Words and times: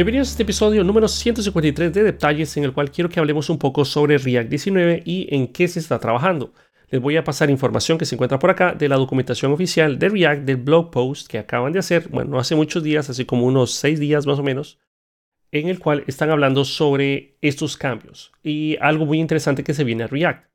Bienvenidos 0.00 0.28
a 0.28 0.30
este 0.30 0.44
episodio 0.44 0.82
número 0.82 1.08
153 1.08 1.92
de 1.92 2.02
Detalles 2.02 2.56
en 2.56 2.64
el 2.64 2.72
cual 2.72 2.90
quiero 2.90 3.10
que 3.10 3.20
hablemos 3.20 3.50
un 3.50 3.58
poco 3.58 3.84
sobre 3.84 4.16
React 4.16 4.48
19 4.48 5.02
y 5.04 5.28
en 5.30 5.48
qué 5.48 5.68
se 5.68 5.78
está 5.78 5.98
trabajando. 5.98 6.54
Les 6.88 7.02
voy 7.02 7.18
a 7.18 7.22
pasar 7.22 7.50
información 7.50 7.98
que 7.98 8.06
se 8.06 8.14
encuentra 8.14 8.38
por 8.38 8.48
acá 8.48 8.72
de 8.72 8.88
la 8.88 8.96
documentación 8.96 9.52
oficial 9.52 9.98
de 9.98 10.08
React 10.08 10.44
del 10.44 10.56
blog 10.56 10.90
post 10.90 11.28
que 11.28 11.36
acaban 11.36 11.74
de 11.74 11.80
hacer, 11.80 12.08
bueno, 12.08 12.30
no 12.30 12.38
hace 12.38 12.54
muchos 12.54 12.82
días, 12.82 13.10
así 13.10 13.26
como 13.26 13.44
unos 13.44 13.72
6 13.72 14.00
días 14.00 14.26
más 14.26 14.38
o 14.38 14.42
menos, 14.42 14.78
en 15.52 15.68
el 15.68 15.78
cual 15.78 16.02
están 16.06 16.30
hablando 16.30 16.64
sobre 16.64 17.36
estos 17.42 17.76
cambios 17.76 18.32
y 18.42 18.78
algo 18.80 19.04
muy 19.04 19.20
interesante 19.20 19.64
que 19.64 19.74
se 19.74 19.84
viene 19.84 20.04
a 20.04 20.06
React. 20.06 20.46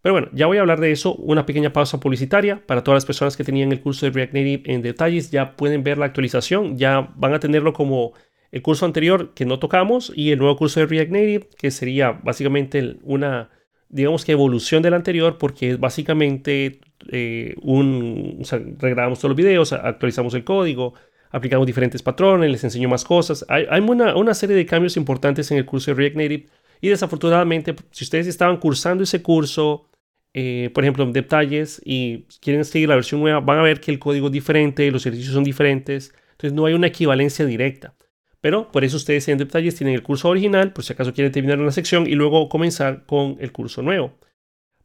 Pero 0.00 0.14
bueno, 0.14 0.28
ya 0.32 0.46
voy 0.46 0.56
a 0.56 0.60
hablar 0.60 0.80
de 0.80 0.92
eso, 0.92 1.16
una 1.16 1.44
pequeña 1.44 1.70
pausa 1.70 2.00
publicitaria 2.00 2.64
para 2.64 2.82
todas 2.82 2.96
las 2.96 3.04
personas 3.04 3.36
que 3.36 3.44
tenían 3.44 3.72
el 3.72 3.82
curso 3.82 4.06
de 4.06 4.12
React 4.12 4.32
Native 4.32 4.72
en 4.72 4.80
detalles, 4.80 5.30
ya 5.30 5.54
pueden 5.54 5.82
ver 5.82 5.98
la 5.98 6.06
actualización, 6.06 6.78
ya 6.78 7.12
van 7.16 7.34
a 7.34 7.40
tenerlo 7.40 7.74
como 7.74 8.14
el 8.52 8.62
curso 8.62 8.86
anterior 8.86 9.34
que 9.34 9.44
no 9.44 9.58
tocamos 9.58 10.12
y 10.14 10.30
el 10.30 10.38
nuevo 10.38 10.56
curso 10.56 10.80
de 10.80 10.86
React 10.86 11.10
Native, 11.10 11.48
que 11.58 11.70
sería 11.70 12.12
básicamente 12.12 12.96
una, 13.02 13.50
digamos 13.88 14.24
que 14.24 14.32
evolución 14.32 14.82
del 14.82 14.94
anterior, 14.94 15.38
porque 15.38 15.70
es 15.70 15.80
básicamente 15.80 16.80
eh, 17.10 17.54
un, 17.62 18.38
o 18.40 18.44
sea, 18.44 18.60
regrabamos 18.78 19.18
todos 19.18 19.30
los 19.30 19.36
videos, 19.36 19.72
actualizamos 19.72 20.34
el 20.34 20.44
código, 20.44 20.94
aplicamos 21.30 21.66
diferentes 21.66 22.02
patrones, 22.02 22.50
les 22.50 22.64
enseño 22.64 22.88
más 22.88 23.04
cosas. 23.04 23.44
Hay, 23.48 23.66
hay 23.68 23.80
una, 23.80 24.34
serie 24.34 24.56
de 24.56 24.66
cambios 24.66 24.96
importantes 24.96 25.50
en 25.50 25.58
el 25.58 25.66
curso 25.66 25.90
de 25.90 25.96
React 25.96 26.16
Native 26.16 26.46
y 26.80 26.88
desafortunadamente, 26.88 27.74
si 27.90 28.04
ustedes 28.04 28.26
estaban 28.26 28.58
cursando 28.58 29.04
ese 29.04 29.22
curso, 29.22 29.88
eh, 30.34 30.70
por 30.74 30.84
ejemplo, 30.84 31.04
en 31.04 31.12
detalles 31.12 31.80
y 31.84 32.26
quieren 32.40 32.64
seguir 32.64 32.88
la 32.88 32.94
versión 32.94 33.20
nueva, 33.20 33.40
van 33.40 33.58
a 33.58 33.62
ver 33.62 33.80
que 33.80 33.90
el 33.90 33.98
código 33.98 34.26
es 34.26 34.32
diferente, 34.32 34.90
los 34.90 35.04
ejercicios 35.06 35.34
son 35.34 35.44
diferentes, 35.44 36.14
entonces 36.32 36.52
no 36.52 36.66
hay 36.66 36.74
una 36.74 36.88
equivalencia 36.88 37.46
directa. 37.46 37.95
Pero 38.46 38.70
por 38.70 38.84
eso 38.84 38.96
ustedes 38.96 39.26
en 39.26 39.38
detalles 39.38 39.74
tienen 39.74 39.96
el 39.96 40.04
curso 40.04 40.28
original, 40.28 40.72
por 40.72 40.84
si 40.84 40.92
acaso 40.92 41.12
quieren 41.12 41.32
terminar 41.32 41.58
una 41.58 41.72
sección 41.72 42.06
y 42.06 42.12
luego 42.12 42.48
comenzar 42.48 43.04
con 43.04 43.38
el 43.40 43.50
curso 43.50 43.82
nuevo. 43.82 44.12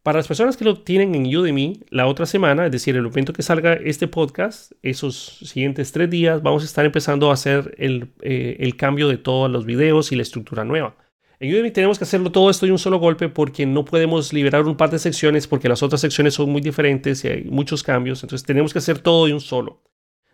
Para 0.01 0.17
las 0.17 0.27
personas 0.27 0.57
que 0.57 0.65
lo 0.65 0.79
tienen 0.79 1.13
en 1.13 1.27
Udemy, 1.27 1.81
la 1.91 2.07
otra 2.07 2.25
semana, 2.25 2.65
es 2.65 2.71
decir, 2.71 2.95
el 2.95 3.03
momento 3.03 3.33
que 3.33 3.43
salga 3.43 3.73
este 3.73 4.07
podcast, 4.07 4.71
esos 4.81 5.37
siguientes 5.43 5.91
tres 5.91 6.09
días, 6.09 6.41
vamos 6.41 6.63
a 6.63 6.65
estar 6.65 6.85
empezando 6.85 7.29
a 7.29 7.35
hacer 7.35 7.75
el, 7.77 8.07
eh, 8.23 8.57
el 8.61 8.75
cambio 8.77 9.07
de 9.07 9.19
todos 9.19 9.51
los 9.51 9.63
videos 9.67 10.11
y 10.11 10.15
la 10.15 10.23
estructura 10.23 10.65
nueva. 10.65 10.95
En 11.39 11.53
Udemy 11.53 11.69
tenemos 11.69 11.99
que 11.99 12.05
hacerlo 12.05 12.31
todo 12.31 12.49
esto 12.49 12.65
de 12.65 12.71
un 12.71 12.79
solo 12.79 12.97
golpe 12.97 13.29
porque 13.29 13.67
no 13.67 13.85
podemos 13.85 14.33
liberar 14.33 14.65
un 14.65 14.75
par 14.75 14.89
de 14.89 14.97
secciones 14.97 15.45
porque 15.45 15.69
las 15.69 15.83
otras 15.83 16.01
secciones 16.01 16.33
son 16.33 16.49
muy 16.49 16.61
diferentes 16.61 17.23
y 17.25 17.27
hay 17.27 17.43
muchos 17.43 17.83
cambios. 17.83 18.23
Entonces 18.23 18.43
tenemos 18.43 18.73
que 18.73 18.79
hacer 18.79 18.97
todo 18.97 19.27
de 19.27 19.35
un 19.35 19.39
solo. 19.39 19.83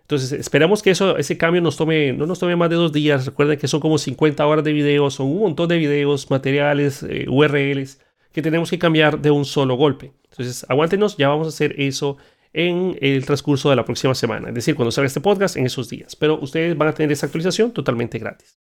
Entonces, 0.08 0.31
esperamos 0.31 0.81
que 0.81 0.91
eso, 0.91 1.17
ese 1.17 1.38
cambio 1.38 1.61
nos 1.61 1.75
tome, 1.75 2.13
no 2.13 2.25
nos 2.25 2.39
tome 2.39 2.55
más 2.55 2.69
de 2.69 2.77
dos 2.77 2.94
días. 2.94 3.25
Recuerden 3.25 3.59
que 3.59 3.67
son 3.67 3.81
como 3.81 3.97
50 3.97 4.47
horas 4.47 4.63
de 4.63 4.72
videos, 4.72 5.16
son 5.16 5.27
un 5.27 5.39
montón 5.39 5.67
de 5.67 5.77
videos, 5.77 6.31
materiales, 6.31 7.03
eh, 7.03 7.25
URLs 7.27 8.00
que 8.31 8.41
tenemos 8.41 8.69
que 8.69 8.80
cambiar 8.80 9.19
de 9.19 9.31
un 9.31 9.44
solo 9.44 9.75
golpe. 9.75 10.13
Entonces, 10.31 10.66
aguántenos, 10.69 11.17
ya 11.17 11.28
vamos 11.28 11.47
a 11.47 11.50
hacer 11.50 11.75
eso 11.78 12.16
en 12.53 12.97
el 13.02 13.25
transcurso 13.25 13.69
de 13.69 13.75
la 13.75 13.83
próxima 13.83 14.16
semana. 14.16 14.47
Es 14.47 14.55
decir, 14.55 14.75
cuando 14.75 14.91
salga 14.91 15.08
este 15.08 15.19
podcast, 15.19 15.58
en 15.58 15.66
esos 15.66 15.89
días. 15.89 16.16
Pero 16.16 16.39
ustedes 16.39 16.78
van 16.78 16.88
a 16.88 16.94
tener 16.94 17.11
esa 17.11 17.25
actualización 17.25 17.73
totalmente 17.73 18.17
gratis. 18.17 18.61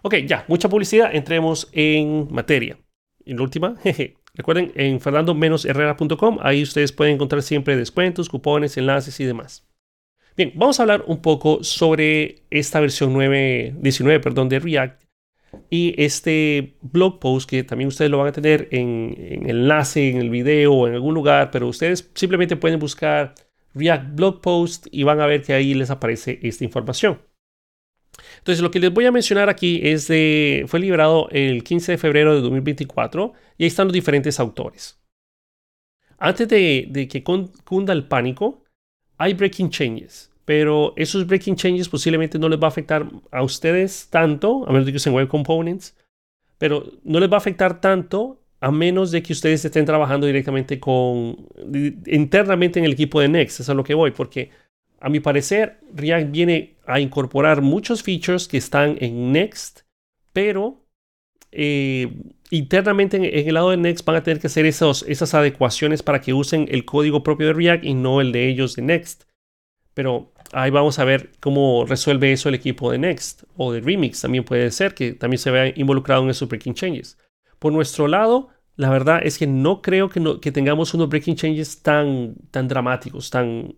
Ok, 0.00 0.14
ya, 0.26 0.46
mucha 0.48 0.70
publicidad. 0.70 1.14
Entremos 1.14 1.68
en 1.72 2.28
materia. 2.30 2.78
Y 3.26 3.34
la 3.34 3.42
última, 3.42 3.76
jeje. 3.82 4.16
Recuerden, 4.32 4.72
en 4.74 5.00
fernando-herrera.com, 5.00 6.38
ahí 6.40 6.62
ustedes 6.62 6.92
pueden 6.92 7.16
encontrar 7.16 7.42
siempre 7.42 7.76
descuentos, 7.76 8.30
cupones, 8.30 8.78
enlaces 8.78 9.20
y 9.20 9.24
demás. 9.24 9.67
Bien, 10.38 10.52
vamos 10.54 10.78
a 10.78 10.84
hablar 10.84 11.02
un 11.08 11.20
poco 11.20 11.64
sobre 11.64 12.44
esta 12.48 12.78
versión 12.78 13.12
9.19 13.12 14.20
perdón, 14.20 14.48
de 14.48 14.60
React 14.60 15.02
y 15.68 16.00
este 16.00 16.76
blog 16.80 17.18
post 17.18 17.50
que 17.50 17.64
también 17.64 17.88
ustedes 17.88 18.08
lo 18.08 18.18
van 18.18 18.28
a 18.28 18.32
tener 18.32 18.68
en, 18.70 19.16
en 19.18 19.50
enlace 19.50 20.10
en 20.10 20.18
el 20.18 20.30
video 20.30 20.72
o 20.72 20.86
en 20.86 20.94
algún 20.94 21.12
lugar, 21.12 21.50
pero 21.50 21.66
ustedes 21.66 22.08
simplemente 22.14 22.54
pueden 22.54 22.78
buscar 22.78 23.34
React 23.74 24.14
blog 24.14 24.40
post 24.40 24.86
y 24.92 25.02
van 25.02 25.20
a 25.20 25.26
ver 25.26 25.42
que 25.42 25.54
ahí 25.54 25.74
les 25.74 25.90
aparece 25.90 26.38
esta 26.40 26.62
información. 26.62 27.20
Entonces, 28.38 28.62
lo 28.62 28.70
que 28.70 28.78
les 28.78 28.94
voy 28.94 29.06
a 29.06 29.12
mencionar 29.12 29.48
aquí 29.48 29.80
es 29.82 30.06
de, 30.06 30.66
fue 30.68 30.78
liberado 30.78 31.28
el 31.32 31.64
15 31.64 31.92
de 31.92 31.98
febrero 31.98 32.36
de 32.36 32.42
2024 32.42 33.32
y 33.56 33.64
ahí 33.64 33.66
están 33.66 33.88
los 33.88 33.92
diferentes 33.92 34.38
autores. 34.38 35.02
Antes 36.16 36.46
de 36.46 37.08
que 37.10 37.24
cunda 37.24 37.92
el 37.92 38.06
pánico, 38.06 38.62
hay 39.18 39.34
breaking 39.34 39.70
changes, 39.70 40.30
pero 40.44 40.94
esos 40.96 41.26
breaking 41.26 41.56
changes 41.56 41.88
posiblemente 41.88 42.38
no 42.38 42.48
les 42.48 42.58
va 42.58 42.66
a 42.66 42.68
afectar 42.68 43.06
a 43.30 43.42
ustedes 43.42 44.08
tanto, 44.08 44.64
a 44.66 44.72
menos 44.72 44.86
de 44.86 44.92
que 44.92 44.96
usen 44.96 45.12
Web 45.12 45.28
Components, 45.28 45.96
pero 46.56 46.84
no 47.04 47.20
les 47.20 47.30
va 47.30 47.34
a 47.34 47.38
afectar 47.38 47.80
tanto 47.80 48.40
a 48.60 48.70
menos 48.70 49.10
de 49.10 49.22
que 49.22 49.32
ustedes 49.32 49.64
estén 49.64 49.84
trabajando 49.84 50.26
directamente 50.26 50.80
con 50.80 51.48
internamente 52.06 52.78
en 52.78 52.84
el 52.84 52.92
equipo 52.92 53.20
de 53.20 53.28
Next, 53.28 53.60
eso 53.60 53.62
es 53.64 53.68
a 53.68 53.74
lo 53.74 53.84
que 53.84 53.94
voy, 53.94 54.10
porque 54.12 54.50
a 55.00 55.08
mi 55.08 55.20
parecer 55.20 55.78
React 55.94 56.30
viene 56.30 56.76
a 56.86 56.98
incorporar 56.98 57.62
muchos 57.62 58.02
features 58.02 58.48
que 58.48 58.56
están 58.56 58.96
en 59.00 59.32
Next, 59.32 59.82
pero 60.32 60.82
eh, 61.52 62.10
internamente 62.50 63.16
en, 63.16 63.48
el 63.48 63.54
lado 63.54 63.70
de 63.70 63.76
Next 63.76 64.04
van 64.04 64.16
a 64.16 64.22
tener 64.22 64.40
que 64.40 64.46
hacer 64.46 64.66
esas 64.66 65.34
adecuaciones 65.34 66.02
para 66.02 66.20
que 66.20 66.34
usen 66.34 66.66
el 66.70 66.84
código 66.84 67.22
propio 67.22 67.48
de 67.48 67.52
React 67.52 67.84
y 67.84 67.94
no 67.94 68.20
el 68.20 68.32
de 68.32 68.48
ellos 68.48 68.76
de 68.76 68.82
Next. 68.82 69.24
Pero 69.94 70.32
ahí 70.52 70.70
vamos 70.70 70.98
a 70.98 71.04
ver 71.04 71.32
cómo 71.40 71.84
resuelve 71.86 72.32
eso 72.32 72.48
el 72.48 72.54
equipo 72.54 72.90
de 72.90 72.98
Next 72.98 73.42
o 73.56 73.72
de 73.72 73.80
Remix. 73.80 74.20
También 74.20 74.44
puede 74.44 74.70
ser 74.70 74.94
que 74.94 75.12
también 75.12 75.38
se 75.38 75.50
vea 75.50 75.72
involucrado 75.76 76.22
en 76.22 76.30
esos 76.30 76.48
breaking 76.48 76.74
changes. 76.74 77.18
Por 77.58 77.72
nuestro 77.72 78.06
lado, 78.06 78.48
la 78.76 78.90
verdad 78.90 79.20
es 79.24 79.38
que 79.38 79.46
no 79.46 79.82
creo 79.82 80.08
que, 80.08 80.22
que 80.40 80.52
tengamos 80.52 80.94
unos 80.94 81.08
breaking 81.08 81.36
changes 81.36 81.82
tan, 81.82 82.36
tan 82.50 82.68
dramáticos, 82.68 83.28
tan, 83.28 83.74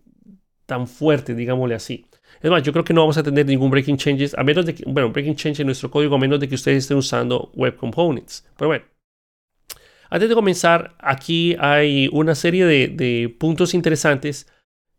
tan 0.67 0.87
fuertes, 0.87 1.37
digámosle 1.37 1.75
así. 1.75 2.07
Es 2.43 2.51
más, 2.51 2.63
yo 2.63 2.73
creo 2.73 2.85
que 2.85 2.95
no 2.95 3.03
vamos 3.03 3.19
a 3.19 3.23
tener 3.23 3.45
ningún 3.47 3.71
breaking 3.71 3.99
changes, 3.99 4.35
a 4.37 4.43
menos 4.43 4.65
de 4.65 4.75
que, 4.75 4.85
bueno, 4.87 5.11
breaking 5.11 5.37
change 5.37 5.61
en 5.61 5.67
nuestro 5.67 5.91
código, 5.91 6.15
a 6.15 6.19
menos 6.19 6.41
de 6.41 6.49
que 6.49 6.55
ustedes 6.55 6.85
estén 6.85 6.97
usando 6.97 7.51
web 7.55 7.77
components. 7.77 8.47
Pero 8.57 8.69
bueno, 8.69 8.85
antes 10.11 10.29
de 10.29 10.35
comenzar, 10.35 10.97
aquí 10.99 11.55
hay 11.61 12.09
una 12.13 12.35
serie 12.35 12.65
de, 12.67 13.35
puntos 13.39 13.75
interesantes 13.75 14.49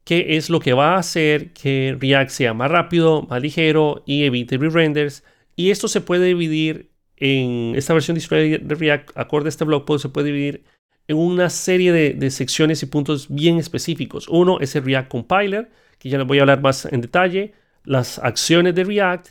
que 0.05 0.37
es 0.37 0.49
lo 0.49 0.59
que 0.59 0.73
va 0.73 0.95
a 0.95 0.99
hacer 0.99 1.51
que 1.53 1.95
React 1.99 2.31
sea 2.31 2.53
más 2.53 2.71
rápido, 2.71 3.23
más 3.23 3.41
ligero 3.41 4.03
y 4.05 4.23
evite 4.23 4.57
re-renders. 4.57 5.23
Y 5.55 5.69
esto 5.69 5.87
se 5.87 6.01
puede 6.01 6.25
dividir 6.25 6.91
en 7.17 7.73
esta 7.75 7.93
versión 7.93 8.17
de 8.17 8.75
React, 8.75 9.11
acorde 9.15 9.47
a 9.47 9.49
este 9.49 9.65
blog 9.65 9.85
post, 9.85 10.03
se 10.03 10.09
puede 10.09 10.27
dividir 10.27 10.63
en 11.07 11.17
una 11.17 11.49
serie 11.49 11.91
de, 11.91 12.13
de 12.13 12.31
secciones 12.31 12.81
y 12.81 12.85
puntos 12.85 13.27
bien 13.29 13.57
específicos. 13.57 14.27
Uno 14.27 14.59
es 14.59 14.75
el 14.75 14.85
React 14.85 15.09
Compiler, 15.09 15.69
que 16.01 16.09
ya 16.09 16.17
les 16.17 16.25
voy 16.25 16.39
a 16.39 16.41
hablar 16.41 16.61
más 16.61 16.85
en 16.85 16.99
detalle, 16.99 17.53
las 17.83 18.17
acciones 18.17 18.73
de 18.73 18.83
React 18.83 19.27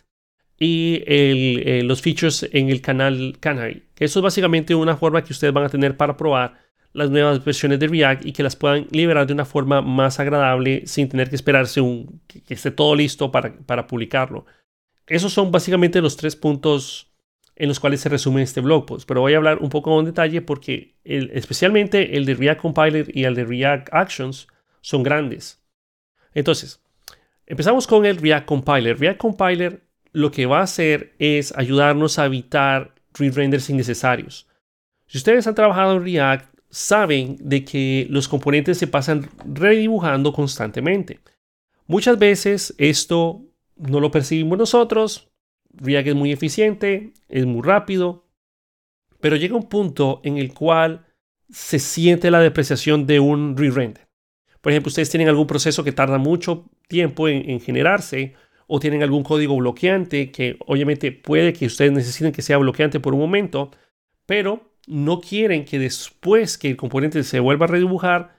y 0.57 1.03
eh, 1.05 1.83
los 1.85 2.01
features 2.01 2.49
en 2.53 2.71
el 2.71 2.81
canal 2.81 3.39
Canary. 3.41 3.83
Eso 3.99 4.21
es 4.21 4.23
básicamente 4.23 4.73
una 4.77 4.97
forma 4.97 5.25
que 5.25 5.33
ustedes 5.33 5.53
van 5.53 5.65
a 5.65 5.69
tener 5.69 5.97
para 5.97 6.17
probar 6.17 6.59
las 6.93 7.11
nuevas 7.11 7.45
versiones 7.45 7.81
de 7.81 7.89
React 7.89 8.25
y 8.25 8.33
que 8.33 8.45
las 8.45 8.55
puedan 8.55 8.87
liberar 8.93 9.27
de 9.27 9.33
una 9.33 9.45
forma 9.45 9.83
más 9.83 10.21
agradable 10.21 10.87
sin 10.87 11.09
tener 11.09 11.29
que 11.29 11.35
esperarse 11.35 11.81
que 12.29 12.55
esté 12.55 12.71
todo 12.71 12.95
listo 12.95 13.33
para, 13.33 13.53
para 13.53 13.89
publicarlo. 13.89 14.47
Esos 15.09 15.33
son 15.33 15.51
básicamente 15.51 16.01
los 16.01 16.17
tres 16.17 16.37
puntos 16.37 17.11
en 17.57 17.67
los 17.69 17.81
cuales 17.81 18.01
se 18.01 18.09
resume 18.09 18.43
este 18.43 18.61
blog 18.61 18.87
post, 18.87 19.09
pero 19.09 19.23
voy 19.23 19.35
a 19.35 19.39
hablar 19.39 19.59
un 19.59 19.71
poco 19.71 19.99
en 19.99 20.07
detalle 20.07 20.41
porque 20.41 20.95
especialmente 21.03 22.17
el 22.17 22.27
de 22.27 22.35
React 22.35 22.61
Compiler 22.61 23.11
y 23.13 23.25
el 23.25 23.35
de 23.35 23.45
React 23.45 23.89
Actions 23.93 24.47
son 24.83 25.03
grandes. 25.03 25.60
Entonces, 26.35 26.81
empezamos 27.47 27.87
con 27.87 28.07
el 28.07 28.17
React 28.17 28.47
Compiler. 28.47 28.99
React 28.99 29.19
Compiler 29.19 29.83
lo 30.13 30.31
que 30.31 30.47
va 30.47 30.61
a 30.61 30.65
hacer 30.65 31.15
es 31.19 31.57
ayudarnos 31.57 32.19
a 32.19 32.27
evitar 32.27 32.95
re-renders 33.15 33.71
innecesarios. 33.71 34.49
Si 35.07 35.19
ustedes 35.19 35.47
han 35.47 35.55
trabajado 35.55 35.97
en 35.97 36.05
React, 36.05 36.55
saben 36.71 37.37
de 37.41 37.65
que 37.65 38.07
los 38.11 38.29
componentes 38.29 38.79
se 38.79 38.87
pasan 38.87 39.29
redibujando 39.45 40.33
constantemente. 40.33 41.21
Muchas 41.87 42.19
veces 42.19 42.75
esto 42.79 43.43
no 43.77 43.99
lo 43.99 44.11
percibimos 44.11 44.59
nosotros. 44.59 45.29
React 45.73 46.09
es 46.09 46.15
muy 46.15 46.33
eficiente, 46.33 47.13
es 47.29 47.47
muy 47.47 47.63
rápido, 47.63 48.27
pero 49.21 49.37
llega 49.37 49.57
un 49.57 49.69
punto 49.69 50.21
en 50.25 50.39
el 50.39 50.55
cual 50.55 51.07
se 51.49 51.79
siente 51.79 52.31
la 52.31 52.41
depreciación 52.41 53.07
de 53.07 53.21
un 53.21 53.57
re-render. 53.57 54.10
Por 54.61 54.73
ejemplo, 54.73 54.89
ustedes 54.89 55.11
tienen 55.11 55.29
algún 55.29 55.47
proceso 55.47 55.85
que 55.85 55.93
tarda 55.93 56.19
mucho 56.19 56.67
tiempo 56.89 57.29
en, 57.29 57.61
generarse 57.61 58.35
o 58.67 58.79
tienen 58.79 59.03
algún 59.03 59.23
código 59.23 59.57
bloqueante 59.57 60.31
que 60.31 60.57
obviamente 60.67 61.13
puede 61.13 61.53
que 61.53 61.67
ustedes 61.67 61.93
necesiten 61.93 62.33
que 62.33 62.43
sea 62.43 62.59
bloqueante 62.59 63.01
por 63.01 63.15
un 63.15 63.21
momento, 63.21 63.71
pero 64.27 64.75
no 64.87 65.21
quieren 65.21 65.65
que 65.65 65.79
después 65.79 66.59
que 66.59 66.69
el 66.69 66.77
componente 66.77 67.23
se 67.25 67.41
vuelva 67.41 67.67
a 67.67 67.69
redibujar, 67.69 68.37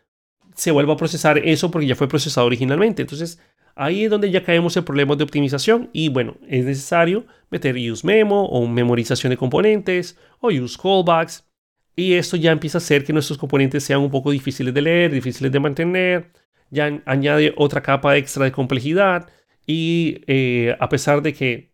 se 0.56 0.72
vuelva 0.72 0.94
a 0.94 0.98
procesar 0.98 1.38
eso 1.40 1.72
porque 1.72 1.88
ya 1.88 1.96
fue 1.96 2.08
procesado 2.08 2.48
originalmente. 2.48 3.02
Entonces, 3.02 3.40
ahí 3.76 4.06
es 4.06 4.12
donde 4.12 4.32
ya 4.32 4.44
caemos 4.44 4.78
en 4.78 4.86
problemas 4.86 5.18
de 5.18 5.24
optimización 5.24 5.90
y 5.92 6.10
bueno, 6.10 6.38
es 6.48 6.66
necesario 6.66 7.26
meter 7.50 7.76
use 7.76 8.06
memo 8.06 8.46
o 8.46 8.68
memorización 8.68 9.32
de 9.32 9.38
componentes 9.38 10.18
o 10.40 10.50
use 10.50 10.78
callbacks 10.82 11.51
y 11.96 12.14
esto 12.14 12.38
ya 12.38 12.52
empieza 12.52 12.78
a 12.78 12.80
hacer 12.80 13.04
que 13.04 13.14
nuestros 13.14 13.38
componentes 13.38 13.84
sean 13.84 14.02
un 14.02 14.12
poco 14.12 14.32
difíciles 14.32 14.74
de 14.74 14.82
leer, 14.82 15.12
difíciles 15.12 15.52
de 15.52 15.60
mantener, 15.60 16.32
ya 16.70 17.02
añade 17.06 17.54
otra 17.58 17.82
capa 17.82 18.18
extra 18.18 18.46
de 18.46 18.52
complejidad 18.52 19.30
y 19.68 20.22
eh, 20.28 20.76
a 20.80 20.90
pesar 20.90 21.22
de 21.22 21.34
que, 21.34 21.74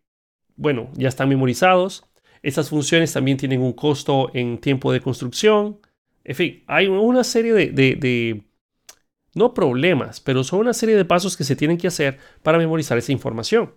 bueno, 0.55 0.89
ya 0.95 1.07
están 1.07 1.29
memorizados, 1.29 2.03
estas 2.41 2.69
funciones 2.69 3.13
también 3.13 3.37
tienen 3.37 3.61
un 3.61 3.73
costo 3.73 4.31
en 4.33 4.57
tiempo 4.59 4.91
de 4.91 5.01
construcción. 5.01 5.79
En 6.23 6.35
fin, 6.35 6.63
hay 6.67 6.87
una 6.87 7.23
serie 7.23 7.53
de, 7.53 8.43
no 9.33 9.53
problemas, 9.53 10.19
pero 10.19 10.43
son 10.43 10.59
una 10.59 10.73
serie 10.73 10.95
de 10.95 11.05
pasos 11.05 11.37
que 11.37 11.43
se 11.43 11.55
tienen 11.55 11.77
que 11.77 11.87
hacer 11.87 12.17
para 12.43 12.57
memorizar 12.57 12.97
esa 12.97 13.11
información. 13.11 13.75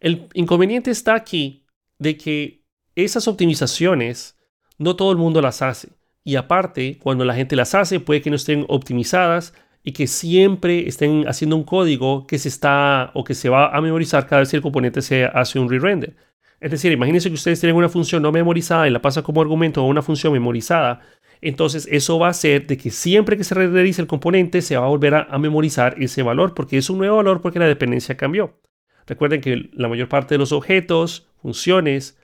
El 0.00 0.28
inconveniente 0.34 0.90
está 0.90 1.14
aquí 1.14 1.64
de 1.98 2.16
que 2.16 2.64
esas 2.94 3.28
optimizaciones 3.28 4.36
no 4.78 4.96
todo 4.96 5.12
el 5.12 5.18
mundo 5.18 5.40
las 5.40 5.62
hace. 5.62 5.90
Y 6.24 6.36
aparte, 6.36 6.98
cuando 7.02 7.24
la 7.24 7.34
gente 7.34 7.56
las 7.56 7.74
hace, 7.74 8.00
puede 8.00 8.22
que 8.22 8.30
no 8.30 8.36
estén 8.36 8.64
optimizadas 8.68 9.54
y 9.82 9.92
que 9.92 10.06
siempre 10.06 10.86
estén 10.86 11.26
haciendo 11.26 11.56
un 11.56 11.64
código 11.64 12.26
que 12.26 12.38
se 12.38 12.48
está 12.48 13.10
o 13.14 13.24
que 13.24 13.34
se 13.34 13.48
va 13.48 13.74
a 13.74 13.80
memorizar 13.80 14.26
cada 14.26 14.40
vez 14.40 14.50
que 14.50 14.56
el 14.56 14.62
componente 14.62 15.02
se 15.02 15.24
hace 15.24 15.58
un 15.58 15.68
re-render. 15.68 16.14
Es 16.60 16.70
decir, 16.70 16.92
imagínense 16.92 17.28
que 17.28 17.34
ustedes 17.34 17.58
tienen 17.58 17.74
una 17.74 17.88
función 17.88 18.22
no 18.22 18.30
memorizada 18.30 18.86
y 18.86 18.90
la 18.90 19.02
pasan 19.02 19.24
como 19.24 19.40
argumento 19.40 19.80
a 19.80 19.86
una 19.86 20.00
función 20.00 20.32
memorizada. 20.32 21.00
Entonces, 21.40 21.88
eso 21.90 22.20
va 22.20 22.28
a 22.28 22.30
hacer 22.30 22.68
de 22.68 22.76
que 22.76 22.92
siempre 22.92 23.36
que 23.36 23.42
se 23.42 23.56
renderice 23.56 24.00
el 24.00 24.06
componente 24.06 24.62
se 24.62 24.76
va 24.76 24.84
a 24.84 24.88
volver 24.88 25.14
a, 25.16 25.22
a 25.24 25.38
memorizar 25.38 25.96
ese 26.00 26.22
valor 26.22 26.54
porque 26.54 26.78
es 26.78 26.88
un 26.88 26.98
nuevo 26.98 27.16
valor 27.16 27.40
porque 27.40 27.58
la 27.58 27.66
dependencia 27.66 28.16
cambió. 28.16 28.60
Recuerden 29.06 29.40
que 29.40 29.70
la 29.72 29.88
mayor 29.88 30.08
parte 30.08 30.36
de 30.36 30.38
los 30.38 30.52
objetos, 30.52 31.26
funciones, 31.42 32.16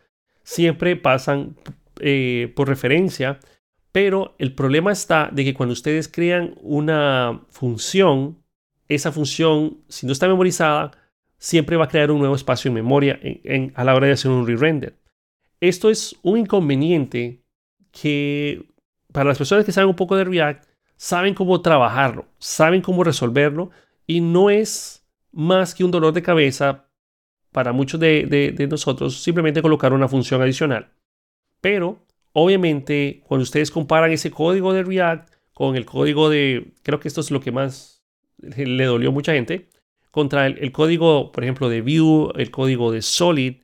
siempre 0.45 0.95
pasan 0.95 1.57
eh, 2.01 2.53
por 2.55 2.69
referencia, 2.69 3.41
pero 3.93 4.35
el 4.39 4.55
problema 4.55 4.93
está 4.93 5.29
de 5.33 5.45
que 5.45 5.55
cuando 5.55 5.73
ustedes 5.73 6.09
crean 6.09 6.55
una 6.61 7.43
función, 7.49 8.39
esa 8.89 9.13
función, 9.13 9.79
si 9.89 10.07
no 10.07 10.13
está 10.13 10.29
memorizada, 10.29 10.93
siempre 11.39 11.77
va 11.77 11.85
a 11.85 11.89
crear 11.89 12.11
un 12.11 12.19
nuevo 12.19 12.35
espacio 12.35 12.69
en 12.69 12.75
memoria 12.75 13.19
a 13.75 13.85
la 13.85 13.95
hora 13.95 14.07
de 14.07 14.13
hacer 14.13 14.31
un 14.31 14.47
re-render. 14.47 14.99
Esto 15.61 15.91
es 15.91 16.17
un 16.23 16.39
inconveniente 16.39 17.43
que 17.91 18.67
para 19.13 19.29
las 19.29 19.39
personas 19.39 19.65
que 19.65 19.73
saben 19.73 19.89
un 19.89 19.97
poco 19.97 20.17
de 20.17 20.25
React, 20.25 20.65
saben 20.97 21.35
cómo 21.35 21.61
trabajarlo, 21.63 22.27
saben 22.39 22.83
cómo 22.83 23.05
resolverlo 23.05 23.71
y 24.07 24.21
no 24.21 24.51
es 24.51 25.07
más 25.33 25.75
que 25.75 25.85
un 25.85 25.91
dolor 25.91 26.13
de 26.13 26.23
cabeza 26.23 26.87
para 27.53 27.73
muchos 27.73 27.99
de 27.99 28.67
nosotros 28.71 29.21
simplemente 29.23 29.63
colocar 29.63 29.93
una 29.93 30.09
función 30.09 30.43
adicional. 30.43 30.93
Pero 31.61 32.05
obviamente 32.33 33.23
cuando 33.27 33.43
ustedes 33.43 33.71
comparan 33.71 34.13
ese 34.13 34.31
código 34.31 34.73
de 34.73 34.83
React 34.83 35.33
con 35.53 35.77
el 35.77 35.85
código 35.85 36.31
de, 36.31 36.73
creo 36.83 37.01
que 37.01 37.09
esto 37.09 37.21
es 37.21 37.31
lo 37.31 37.41
que 37.41 37.51
más 37.51 38.05
le 38.39 38.85
dolió 38.85 39.09
a 39.09 39.13
mucha 39.13 39.33
gente, 39.33 39.69
contra 40.11 40.47
el, 40.47 40.73
código, 40.73 41.33
por 41.33 41.45
ejemplo, 41.45 41.69
de 41.69 41.83
Vue, 41.83 42.33
el 42.37 42.51
código 42.51 42.93
de 42.93 43.03
Solid, 43.03 43.57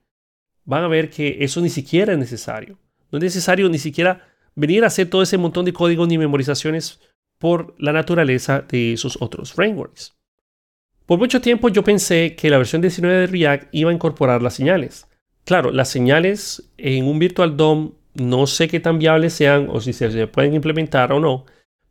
van 0.64 0.84
a 0.84 0.88
ver 0.88 1.10
que 1.10 1.38
eso 1.40 1.60
ni 1.60 1.68
siquiera 1.68 2.12
es 2.12 2.18
necesario. 2.18 2.78
No 3.10 3.18
es 3.18 3.24
necesario 3.24 3.68
ni 3.68 3.78
siquiera 3.78 4.26
venir 4.54 4.84
a 4.84 4.88
hacer 4.88 5.08
todo 5.08 5.22
ese 5.22 5.38
montón 5.38 5.64
de 5.64 5.72
códigos 5.72 6.08
ni 6.08 6.18
memorizaciones 6.18 7.00
por 7.38 7.74
la 7.78 7.92
naturaleza 7.92 8.60
de 8.60 8.92
esos 8.92 9.20
otros 9.20 9.52
frameworks. 9.52 10.16
Por 11.06 11.18
mucho 11.18 11.40
tiempo 11.40 11.68
yo 11.68 11.84
pensé 11.84 12.34
que 12.34 12.50
la 12.50 12.58
versión 12.58 12.80
19 12.80 13.14
de 13.14 13.26
React 13.26 13.68
iba 13.72 13.90
a 13.90 13.94
incorporar 13.94 14.42
las 14.42 14.54
señales. 14.54 15.06
Claro, 15.44 15.70
las 15.72 15.90
señales 15.90 16.70
en 16.78 17.06
un 17.06 17.18
Virtual 17.18 17.56
DOM 17.56 17.92
no 18.14 18.46
sé 18.46 18.68
qué 18.68 18.80
tan 18.80 18.98
viables 18.98 19.34
sean 19.34 19.68
o 19.70 19.80
si 19.80 19.92
se 19.92 20.26
pueden 20.26 20.54
implementar 20.54 21.12
o 21.12 21.20
no, 21.20 21.44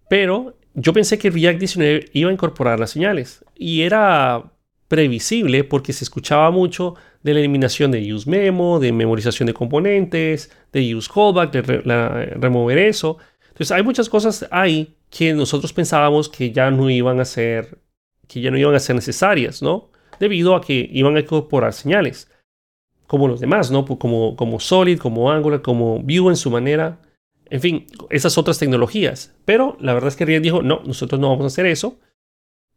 pero 0.10 0.58
yo 0.74 0.94
pensé 0.94 1.18
que 1.20 1.30
React 1.30 1.60
19 1.60 2.06
iba 2.14 2.30
a 2.30 2.34
incorporar 2.34 2.80
las 2.80 2.92
señales 2.92 3.46
y 3.56 3.82
era 3.82 4.52
previsible 4.88 5.64
porque 5.64 5.94
se 5.94 6.04
escuchaba 6.04 6.50
mucho 6.50 6.96
de 7.22 7.34
la 7.34 7.40
eliminación 7.40 7.92
de 7.92 8.14
use 8.14 8.30
memo, 8.30 8.80
de 8.80 8.92
memorización 8.92 9.48
de 9.48 9.54
componentes, 9.54 10.52
de 10.72 10.96
use 10.96 11.10
callback, 11.14 11.52
de 11.52 11.62
remover 12.40 12.78
eso. 12.78 13.18
Entonces 13.50 13.72
hay 13.72 13.84
muchas 13.84 14.10
cosas 14.10 14.48
ahí 14.50 14.96
que 15.10 15.34
nosotros 15.34 15.74
pensábamos 15.74 16.28
que 16.28 16.52
ya 16.52 16.72
no 16.72 16.90
iban 16.90 17.20
a 17.20 17.26
ser 17.26 17.78
que 18.28 18.42
ya 18.42 18.50
no 18.50 18.58
iban 18.58 18.74
a 18.74 18.80
ser 18.80 18.96
necesarias, 18.96 19.62
¿no? 19.62 19.92
Debido 20.20 20.56
a 20.56 20.62
que 20.62 20.90
iban 20.92 21.18
a 21.18 21.20
incorporar 21.20 21.74
señales 21.74 22.30
como 23.08 23.28
los 23.28 23.40
demás, 23.40 23.72
¿no? 23.72 23.86
Como, 23.86 24.36
como 24.36 24.60
Solid, 24.60 25.00
como 25.00 25.32
Angular, 25.32 25.62
como 25.62 26.00
Vue 26.00 26.30
en 26.30 26.38
su 26.38 26.50
manera. 26.50 27.00
En 27.50 27.62
fin, 27.62 27.86
esas 28.10 28.38
otras 28.38 28.58
tecnologías. 28.60 29.36
Pero 29.46 29.78
la 29.80 29.94
verdad 29.94 30.08
es 30.08 30.16
que 30.16 30.26
React 30.26 30.44
dijo, 30.44 30.62
no, 30.62 30.82
nosotros 30.86 31.20
no 31.20 31.30
vamos 31.30 31.44
a 31.44 31.48
hacer 31.48 31.66
eso. 31.66 32.00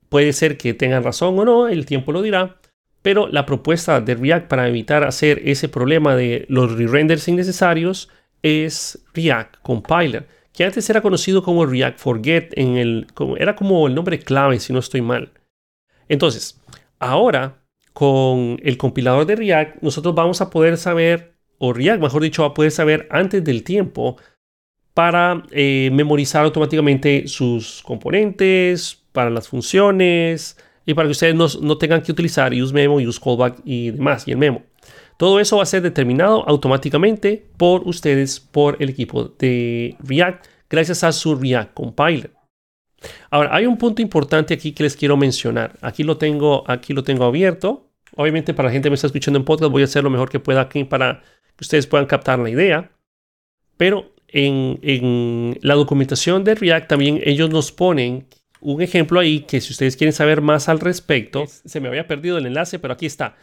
Puede 0.09 0.33
ser 0.33 0.57
que 0.57 0.75
tengan 0.75 1.03
razón 1.03 1.39
o 1.39 1.45
no, 1.45 1.69
el 1.69 1.87
tiempo 1.87 2.13
lo 2.13 2.23
dirá. 2.23 2.57
Pero 3.03 3.29
la 3.29 3.47
propuesta 3.47 4.01
de 4.01 4.15
React 4.15 4.49
para 4.49 4.69
evitar 4.69 5.05
hacer 5.05 5.41
ese 5.45 5.69
problema 5.69 6.17
de 6.17 6.45
los 6.49 6.77
re-renders 6.77 7.29
innecesarios 7.29 8.11
es 8.43 9.05
React 9.15 9.57
Compiler, 9.63 10.27
que 10.53 10.65
antes 10.65 10.89
era 10.91 11.01
conocido 11.01 11.43
como 11.43 11.67
React 11.67 11.99
Forget, 11.99 12.53
en 12.57 12.77
el, 12.77 13.07
era 13.39 13.57
como 13.57 13.87
el 13.87 13.95
nombre 13.95 14.19
clave 14.19 14.61
si 14.61 14.73
no 14.73 14.81
estoy 14.81 15.03
mal. 15.03 15.31
Entonces, 16.09 16.61
ahora 16.99 17.66
con 17.97 18.61
el 18.63 18.77
compilador 18.77 19.25
de 19.25 19.37
React, 19.37 19.81
nosotros 19.81 20.15
vamos 20.15 20.43
a 20.43 20.51
poder 20.51 20.77
saber, 20.77 21.33
o 21.57 21.73
React, 21.73 22.03
mejor 22.03 22.23
dicho, 22.23 22.43
va 22.43 22.49
a 22.49 22.53
poder 22.53 22.71
saber 22.71 23.09
antes 23.11 23.43
del 23.43 23.65
tiempo 23.65 24.19
para 24.93 25.43
eh, 25.51 25.89
memorizar 25.95 26.45
automáticamente 26.45 27.27
sus 27.27 27.83
componentes, 27.83 29.03
para 29.13 29.31
las 29.31 29.49
funciones 29.49 30.59
y 30.85 30.93
para 30.93 31.09
que 31.09 31.13
ustedes 31.13 31.35
no, 31.35 31.79
tengan 31.79 32.03
que 32.03 32.13
utilizar 32.13 32.53
useMemo, 32.53 32.97
useCallback 32.97 33.63
y 33.65 33.93
demás, 33.93 34.29
y 34.29 34.33
el 34.33 34.37
memo. 34.37 34.63
Todo 35.17 35.41
eso 35.41 35.57
va 35.57 35.63
a 35.63 35.67
ser 35.67 35.81
determinado 35.81 36.47
automáticamente 36.47 37.47
por 37.57 37.89
ustedes, 37.89 38.41
por 38.41 38.77
el 38.79 38.91
equipo 38.91 39.25
de 39.39 39.97
React, 40.01 40.45
gracias 40.69 41.03
a 41.03 41.13
su 41.13 41.35
React 41.35 41.73
Compiler. 41.73 42.31
Ahora, 43.31 43.57
hay 43.57 43.65
un 43.65 43.79
punto 43.79 44.03
importante 44.03 44.53
aquí 44.53 44.73
que 44.73 44.83
les 44.83 44.97
quiero 44.97 45.17
mencionar. 45.17 45.79
Aquí 45.81 46.03
lo 46.03 46.19
tengo, 46.19 46.63
aquí 46.67 46.93
lo 46.93 47.03
tengo 47.03 47.25
abierto. 47.25 47.86
Obviamente 48.17 48.55
para 48.55 48.69
la 48.69 48.73
gente 48.73 48.87
que 48.87 48.91
me 48.91 48.95
está 48.95 49.07
escuchando 49.07 49.39
en 49.39 49.45
podcast 49.45 49.71
voy 49.71 49.83
a 49.83 49.85
hacer 49.85 50.03
lo 50.03 50.11
mejor 50.11 50.31
que 50.31 50.41
pueda 50.41 50.63
aquí 50.63 50.85
para 50.85 51.21
que 51.21 51.63
ustedes 51.63 51.87
puedan 51.87 52.07
captar 52.07 52.39
la 52.39 52.51
idea. 52.51 52.91
Pero 53.77 54.13
en, 54.29 55.59
la 55.61 55.75
documentación 55.75 56.43
de 56.43 56.55
React 56.55 56.89
también 56.89 57.21
ellos 57.25 57.51
nos 57.51 57.73
ponen 57.73 58.27
un 58.61 58.83
ejemplo 58.83 59.21
ahí 59.21 59.41
que 59.41 59.61
si 59.61 59.73
ustedes 59.73 59.97
quieren 59.97 60.13
saber 60.13 60.41
más 60.41 60.69
al 60.69 60.81
respecto, 60.81 61.45
se 61.47 61.79
me 61.81 61.89
había 61.89 62.07
perdido 62.07 62.39
el 62.39 62.47
enlace, 62.47 62.79
pero 62.79 62.95
aquí 62.95 63.07
está. 63.07 63.37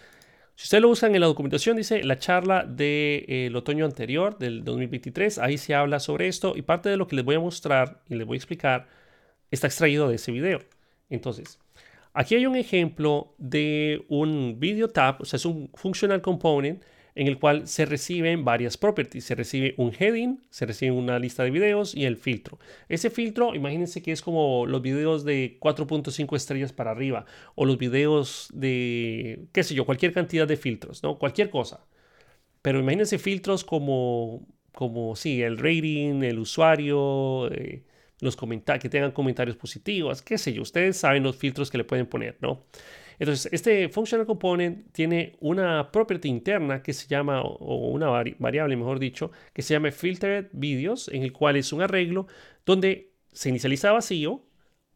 Si 0.56 0.66
ustedes 0.66 0.82
lo 0.82 0.88
buscan 0.88 1.16
en 1.16 1.22
la 1.22 1.28
documentación, 1.28 1.78
dice 1.78 2.04
la 2.04 2.20
charla 2.20 2.64
del 2.64 3.26
eh, 3.28 3.52
otoño 3.56 3.86
anterior, 3.86 4.38
del 4.38 4.64
2023, 4.64 5.40
ahí 5.40 5.58
se 5.58 5.74
habla 5.74 6.00
sobre 6.00 6.28
esto 6.28 6.54
y 6.56 6.62
parte 6.62 6.90
de 6.90 6.98
lo 6.98 7.08
que 7.08 7.16
les 7.16 7.26
voy 7.26 7.36
a 7.36 7.40
mostrar 7.40 8.02
y 8.10 8.16
les 8.16 8.28
voy 8.28 8.36
a 8.36 8.40
explicar 8.40 8.88
está 9.54 9.68
extraído 9.68 10.10
de 10.10 10.16
ese 10.16 10.32
video. 10.32 10.60
Entonces, 11.10 11.60
Aquí 12.14 12.36
hay 12.36 12.46
un 12.46 12.56
ejemplo 12.56 13.34
de 13.38 14.06
un 14.08 14.60
video 14.60 14.90
tab, 14.90 15.22
o 15.22 15.26
sea, 15.26 15.38
es 15.38 15.46
un 15.46 15.70
functional 15.74 16.22
component 16.22 16.84
en 17.16 17.28
el 17.28 17.40
cual 17.40 17.68
se 17.68 17.86
reciben 17.86 18.44
varias 18.44 18.78
properties. 18.78 19.26
Se 19.26 19.36
recibe 19.36 19.76
un 19.78 19.92
heading, 19.98 20.42
se 20.50 20.66
recibe 20.66 20.92
una 20.92 21.20
lista 21.20 21.44
de 21.44 21.52
videos 21.52 21.96
y 21.96 22.06
el 22.06 22.18
filtro. 22.18 22.60
Ese 22.90 23.10
filtro, 23.10 23.56
imagínense 23.56 24.02
que 24.02 24.12
es 24.12 24.22
como 24.22 24.66
los 24.66 24.82
videos 24.82 25.24
de 25.24 25.58
4.5 25.60 26.36
estrellas 26.36 26.74
para 26.74 26.92
arriba 26.92 27.26
o 27.56 27.66
los 27.66 27.78
videos 27.78 28.50
de, 28.54 29.46
qué 29.52 29.64
sé 29.64 29.76
yo, 29.76 29.86
cualquier 29.86 30.14
cantidad 30.14 30.48
de 30.48 30.58
filtros, 30.58 31.04
¿no? 31.04 31.18
Cualquier 31.20 31.50
cosa. 31.50 31.86
Pero 32.62 32.80
imagínense 32.80 33.20
filtros 33.20 33.64
como, 33.64 34.48
como 34.74 35.16
sí, 35.16 35.42
el 35.42 35.58
rating, 35.58 36.24
el 36.24 36.40
usuario, 36.40 37.52
eh, 37.52 37.84
los 38.24 38.36
que 38.36 38.90
tengan 38.90 39.12
comentarios 39.12 39.58
positivos, 39.58 40.22
qué 40.22 40.38
sé 40.38 40.54
yo, 40.54 40.62
ustedes 40.62 40.98
saben 40.98 41.24
los 41.24 41.36
filtros 41.36 41.70
que 41.70 41.78
le 41.78 41.84
pueden 41.84 42.08
poner, 42.08 42.38
¿no? 42.42 42.64
Entonces, 43.20 43.52
este 43.54 43.90
functional 43.90 44.26
component 44.26 44.92
tiene 44.92 45.36
una 45.40 45.92
property 45.92 46.30
interna 46.30 46.82
que 46.82 46.94
se 46.94 47.08
llama, 47.08 47.42
o 47.42 47.90
una 47.90 48.08
variable, 48.40 48.76
mejor 48.76 49.00
dicho, 49.00 49.32
que 49.54 49.62
se 49.62 49.74
llama 49.74 49.92
filtered 49.92 50.48
videos, 50.52 51.10
en 51.10 51.24
el 51.24 51.32
cual 51.32 51.56
es 51.58 51.72
un 51.74 51.82
arreglo 51.82 52.28
donde 52.66 53.12
se 53.32 53.50
inicializa 53.50 53.92
vacío 53.92 54.42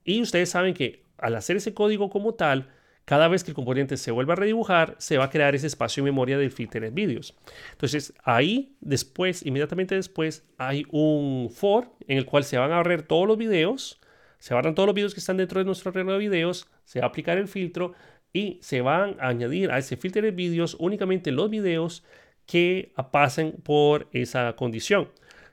y 0.03 0.21
ustedes 0.21 0.49
saben 0.49 0.73
que 0.73 1.03
al 1.17 1.35
hacer 1.35 1.57
ese 1.57 1.73
código 1.73 2.09
como 2.09 2.33
tal, 2.33 2.69
cada 3.07 3.29
vez 3.29 3.45
que 3.45 3.51
el 3.51 3.55
componente 3.55 3.95
se 3.95 4.11
vuelva 4.11 4.33
a 4.33 4.35
redibujar, 4.35 4.95
se 4.97 5.17
va 5.17 5.23
a 5.23 5.29
crear 5.29 5.55
ese 5.55 5.65
espacio 5.65 6.01
en 6.01 6.05
memoria 6.05 6.37
del 6.37 6.51
filter 6.51 6.91
vídeos. 6.91 7.37
Entonces, 7.71 8.13
ahí 8.21 8.75
después, 8.81 9.45
inmediatamente 9.45 9.95
después, 9.95 10.43
hay 10.57 10.85
un 10.91 11.49
for 11.49 11.89
en 12.05 12.17
el 12.17 12.25
cual 12.25 12.43
se 12.43 12.57
van 12.57 12.73
a 12.73 12.75
barrer 12.75 13.03
todos 13.03 13.25
los 13.25 13.37
videos 13.37 14.01
Se 14.39 14.53
barran 14.53 14.75
todos 14.75 14.87
los 14.87 14.95
videos 14.95 15.13
que 15.13 15.21
están 15.21 15.37
dentro 15.37 15.59
de 15.59 15.65
nuestro 15.65 15.89
arreglo 15.89 16.11
de 16.11 16.19
videos, 16.19 16.67
se 16.83 16.99
va 16.99 17.05
a 17.05 17.09
aplicar 17.09 17.37
el 17.37 17.47
filtro 17.47 17.93
y 18.33 18.59
se 18.61 18.81
van 18.81 19.15
a 19.21 19.29
añadir 19.29 19.71
a 19.71 19.77
ese 19.77 19.95
filtro 19.95 20.21
de 20.21 20.31
videos 20.31 20.75
únicamente 20.77 21.31
los 21.31 21.49
videos 21.49 22.03
que 22.45 22.91
pasen 23.11 23.53
por 23.63 24.09
esa 24.11 24.53
condición. 24.57 25.07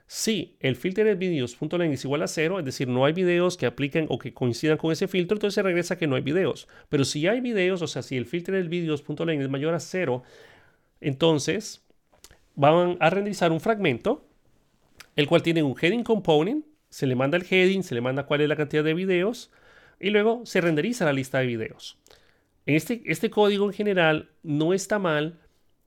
Si 0.07 0.55
el 0.59 0.75
filtro 0.75 1.03
de 1.03 1.15
videos.len 1.15 1.91
es 1.91 2.05
igual 2.05 2.21
a 2.21 2.27
cero, 2.27 2.59
es 2.59 2.65
decir, 2.65 2.87
no 2.87 3.05
hay 3.05 3.13
videos 3.13 3.57
que 3.57 3.65
apliquen 3.65 4.05
o 4.09 4.19
que 4.19 4.33
coincidan 4.33 4.77
con 4.77 4.91
ese 4.91 5.07
filtro, 5.07 5.35
entonces 5.35 5.55
se 5.55 5.63
regresa 5.63 5.97
que 5.97 6.05
no 6.05 6.15
hay 6.15 6.21
videos. 6.21 6.67
Pero 6.89 7.05
si 7.05 7.27
hay 7.27 7.41
videos, 7.41 7.81
o 7.81 7.87
sea, 7.87 8.03
si 8.03 8.15
el 8.15 8.25
filtro 8.25 8.55
de 8.55 8.63
videos.len 8.63 9.41
es 9.41 9.49
mayor 9.49 9.73
a 9.73 9.79
cero, 9.79 10.21
entonces 11.01 11.83
van 12.53 12.97
a 12.99 13.09
renderizar 13.09 13.51
un 13.51 13.59
fragmento, 13.59 14.27
el 15.15 15.27
cual 15.27 15.41
tiene 15.41 15.63
un 15.63 15.75
heading 15.79 16.03
component, 16.03 16.65
se 16.89 17.07
le 17.07 17.15
manda 17.15 17.37
el 17.37 17.45
heading, 17.49 17.83
se 17.83 17.95
le 17.95 18.01
manda 18.01 18.25
cuál 18.25 18.41
es 18.41 18.49
la 18.49 18.55
cantidad 18.55 18.83
de 18.83 18.93
videos 18.93 19.51
y 19.99 20.11
luego 20.11 20.45
se 20.45 20.61
renderiza 20.61 21.05
la 21.05 21.13
lista 21.13 21.39
de 21.39 21.47
videos. 21.47 21.97
Este, 22.65 23.01
este 23.05 23.29
código 23.29 23.65
en 23.65 23.73
general 23.73 24.29
no 24.43 24.73
está 24.73 24.99
mal, 24.99 25.39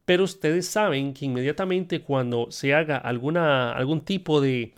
pero 0.08 0.24
ustedes 0.24 0.66
saben 0.66 1.12
que 1.12 1.26
inmediatamente 1.26 2.00
cuando 2.00 2.50
se 2.50 2.72
haga 2.72 2.96
alguna, 2.96 3.72
algún 3.72 4.00
tipo 4.00 4.40
de, 4.40 4.72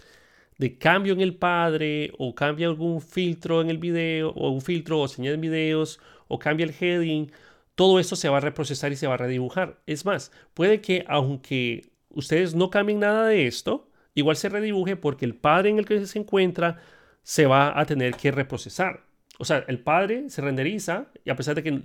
de 0.59 0.77
cambio 0.77 1.13
en 1.13 1.21
el 1.21 1.37
padre 1.37 2.13
o 2.19 2.35
cambia 2.35 2.67
algún 2.67 3.01
filtro 3.01 3.61
en 3.61 3.71
el 3.71 3.79
video 3.79 4.31
o 4.31 4.51
un 4.51 4.61
filtro 4.61 4.99
o 4.99 5.07
señal 5.07 5.35
en 5.35 5.41
videos 5.41 6.01
o 6.27 6.41
cambia 6.41 6.67
el 6.67 6.75
heading, 6.77 7.31
todo 7.77 8.01
esto 8.01 8.17
se 8.17 8.29
va 8.29 8.39
a 8.39 8.41
reprocesar 8.41 8.91
y 8.91 8.97
se 8.97 9.07
va 9.07 9.15
a 9.15 9.19
redibujar. 9.19 9.79
Es 9.87 10.05
más, 10.05 10.33
puede 10.53 10.81
que 10.81 11.05
aunque 11.07 11.93
ustedes 12.09 12.57
no 12.57 12.71
cambien 12.71 12.99
nada 12.99 13.29
de 13.29 13.47
esto, 13.47 13.89
igual 14.17 14.35
se 14.35 14.49
redibuje 14.49 14.97
porque 14.97 15.27
el 15.27 15.37
padre 15.37 15.71
en 15.71 15.79
el 15.79 15.87
que 15.87 16.05
se 16.07 16.19
encuentra 16.19 16.83
se 17.23 17.47
va 17.47 17.79
a 17.79 17.87
tener 17.87 18.17
que 18.17 18.33
reprocesar. 18.33 19.05
O 19.39 19.45
sea, 19.45 19.65
el 19.69 19.79
padre 19.79 20.29
se 20.29 20.43
renderiza 20.43 21.07
y 21.25 21.31
a 21.31 21.37
pesar 21.37 21.55
de 21.55 21.63
que 21.63 21.81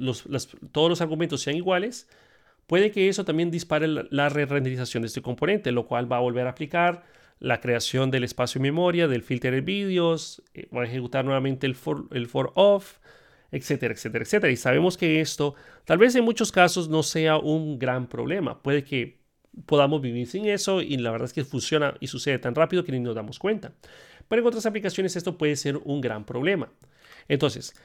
todos 0.71 0.89
los 0.89 1.01
argumentos 1.01 1.41
sean 1.41 1.57
iguales, 1.57 2.09
puede 2.67 2.91
que 2.91 3.09
eso 3.09 3.25
también 3.25 3.51
dispare 3.51 3.87
la, 3.87 4.29
re-renderización 4.29 5.01
de 5.01 5.07
este 5.07 5.21
componente, 5.21 5.71
lo 5.71 5.85
cual 5.85 6.11
va 6.11 6.17
a 6.17 6.21
volver 6.21 6.47
a 6.47 6.51
aplicar 6.51 7.03
la 7.39 7.59
creación 7.59 8.11
del 8.11 8.23
espacio 8.23 8.59
de 8.59 8.63
memoria, 8.63 9.07
del 9.07 9.21
filter 9.21 9.53
de 9.53 9.61
vídeos, 9.61 10.41
eh, 10.53 10.67
va 10.75 10.81
a 10.81 10.85
ejecutar 10.85 11.25
nuevamente 11.25 11.67
el 11.67 11.75
for, 11.75 12.07
el 12.11 12.27
for 12.27 12.51
off, 12.55 12.99
etcétera, 13.51 13.93
etcétera, 13.93 14.23
etcétera. 14.23 14.51
Y 14.51 14.55
sabemos 14.55 14.97
que 14.97 15.21
esto 15.21 15.55
tal 15.85 15.97
vez 15.97 16.15
en 16.15 16.23
muchos 16.23 16.51
casos 16.51 16.89
no 16.89 17.03
sea 17.03 17.37
un 17.37 17.77
gran 17.77 18.07
problema. 18.07 18.61
Puede 18.61 18.83
que 18.83 19.19
podamos 19.65 20.01
vivir 20.01 20.27
sin 20.27 20.45
eso 20.45 20.81
y 20.81 20.97
la 20.97 21.11
verdad 21.11 21.25
es 21.25 21.33
que 21.33 21.43
funciona 21.45 21.95
y 21.99 22.07
sucede 22.07 22.39
tan 22.39 22.55
rápido 22.55 22.83
que 22.83 22.91
ni 22.91 22.99
nos 22.99 23.15
damos 23.15 23.39
cuenta. 23.39 23.73
Pero 24.27 24.41
en 24.41 24.47
otras 24.47 24.65
aplicaciones 24.65 25.15
esto 25.15 25.37
puede 25.37 25.55
ser 25.55 25.77
un 25.77 26.01
gran 26.01 26.25
problema. 26.25 26.71
Entonces, 27.27 27.75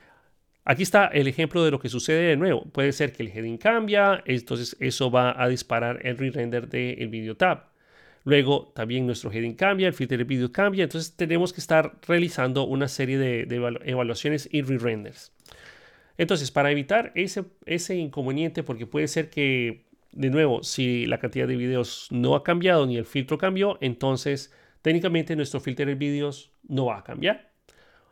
aquí 0.64 0.82
está 0.82 1.06
el 1.06 1.26
ejemplo 1.26 1.64
de 1.64 1.70
lo 1.70 1.78
que 1.78 1.88
sucede 1.88 2.28
de 2.28 2.36
nuevo. 2.36 2.64
Puede 2.72 2.92
ser 2.92 3.12
que 3.12 3.22
el 3.22 3.28
heading 3.28 3.58
cambia, 3.58 4.22
entonces 4.26 4.76
eso 4.80 5.10
va 5.10 5.40
a 5.42 5.48
disparar 5.48 6.00
el 6.06 6.16
re-render 6.16 6.68
del 6.68 7.08
video 7.08 7.36
tab. 7.36 7.70
Luego 8.24 8.70
también 8.74 9.06
nuestro 9.06 9.32
heading 9.32 9.54
cambia, 9.54 9.86
el 9.86 9.94
filtro 9.94 10.18
de 10.18 10.24
video 10.24 10.52
cambia, 10.52 10.84
entonces 10.84 11.16
tenemos 11.16 11.52
que 11.52 11.60
estar 11.60 11.98
realizando 12.06 12.64
una 12.64 12.86
serie 12.88 13.18
de, 13.18 13.42
evaluaciones 13.84 14.48
y 14.52 14.62
re-renders. 14.62 15.32
Entonces, 16.18 16.50
para 16.50 16.70
evitar 16.70 17.12
ese, 17.14 17.44
ese 17.64 17.96
inconveniente, 17.96 18.62
porque 18.62 18.86
puede 18.86 19.08
ser 19.08 19.30
que, 19.30 19.86
de 20.12 20.28
nuevo, 20.28 20.62
si 20.62 21.06
la 21.06 21.18
cantidad 21.18 21.48
de 21.48 21.56
videos 21.56 22.08
no 22.10 22.34
ha 22.34 22.44
cambiado 22.44 22.86
ni 22.86 22.98
el 22.98 23.06
filtro 23.06 23.38
cambió, 23.38 23.78
entonces 23.80 24.52
técnicamente 24.82 25.34
nuestro 25.34 25.60
filtro 25.60 25.86
de 25.86 25.94
videos 25.94 26.52
no 26.68 26.86
va 26.86 26.98
a 26.98 27.04
cambiar. 27.04 27.49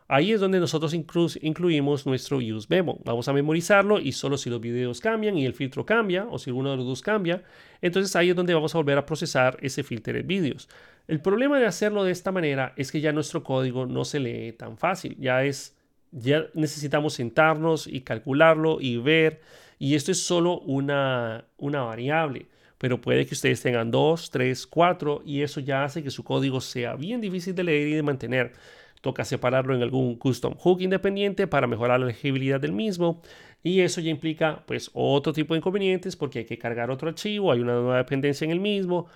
Ahí 0.09 0.33
es 0.33 0.41
donde 0.41 0.59
nosotros 0.59 0.95
incluimos 0.95 2.07
nuestro 2.07 2.38
use 2.38 2.67
memo. 2.71 2.99
Vamos 3.05 3.29
a 3.29 3.33
memorizarlo 3.35 4.00
y 4.00 4.12
solo 4.12 4.38
si 4.38 4.49
los 4.49 4.61
videos 4.61 5.00
cambian 5.00 5.37
y 5.37 5.45
el 5.45 5.53
filtro 5.53 5.85
cambia 5.85 6.27
o 6.31 6.38
si 6.38 6.49
alguno 6.49 6.71
de 6.71 6.79
los 6.79 6.87
dos 6.87 7.03
cambia, 7.03 7.43
entonces 7.83 8.17
ahí 8.17 8.31
es 8.31 8.37
donde 8.37 8.55
vamos 8.55 8.75
a 8.75 8.79
volver 8.79 8.97
a 8.97 9.05
procesar 9.05 9.59
ese 9.61 9.83
filtro 9.83 10.15
de 10.15 10.23
vídeos. 10.23 10.69
El 11.07 11.21
problema 11.21 11.59
de 11.59 11.67
hacerlo 11.67 12.05
de 12.05 12.12
esta 12.12 12.33
manera 12.33 12.73
es 12.77 12.91
que 12.91 13.03
ya 13.03 13.12
nuestro 13.12 13.45
código 13.45 13.85
no 13.85 14.05
se 14.07 14.19
lee 14.19 14.53
tan 14.53 14.79
fácil. 14.79 15.15
Ya 15.19 15.45
es 15.45 15.77
ya 16.11 16.47
necesitamos 16.55 17.15
sentarnos 17.15 17.87
y 17.87 18.00
calcularlo 18.00 18.79
y 18.81 18.97
ver. 18.97 19.41
Y 19.79 19.95
esto 19.95 20.11
es 20.12 20.23
solo 20.23 20.61
una, 20.61 21.45
una 21.59 21.83
variable. 21.83 22.47
Pero 22.79 23.00
puede 23.00 23.27
que 23.27 23.35
ustedes 23.35 23.61
tengan 23.61 23.91
dos, 23.91 24.31
tres, 24.31 24.67
cuatro 24.67 25.23
y 25.25 25.43
eso 25.43 25.61
ya 25.61 25.85
hace 25.85 26.03
que 26.03 26.11
su 26.11 26.25
código 26.25 26.61
sea 26.61 26.95
bien 26.95 27.21
difícil 27.21 27.55
de 27.55 27.65
leer 27.65 27.88
y 27.88 27.95
de 27.95 28.03
mantener. 28.03 28.53
Toca 29.00 29.25
separarlo 29.25 29.75
en 29.75 29.83
algún 29.83 30.17
custom 30.17 30.55
hook 30.55 30.81
independiente 30.81 31.47
para 31.47 31.67
mejorar 31.67 32.00
la 32.00 32.07
legibilidad 32.07 32.61
del 32.61 32.73
mismo. 32.73 33.23
Y 33.62 33.81
eso 33.81 34.00
ya 34.00 34.11
implica 34.11 34.64
pues 34.67 34.90
otro 34.93 35.33
tipo 35.33 35.55
de 35.55 35.59
inconvenientes 35.59 36.17
porque 36.17 36.40
hay 36.40 36.45
que 36.45 36.59
cargar 36.59 36.90
otro 36.90 37.09
archivo, 37.09 37.52
hay 37.52 37.61
una 37.61 37.75
nueva 37.75 37.97
dependencia 37.99 38.45
en 38.45 38.50
el 38.50 38.61
mismo. 38.61 39.07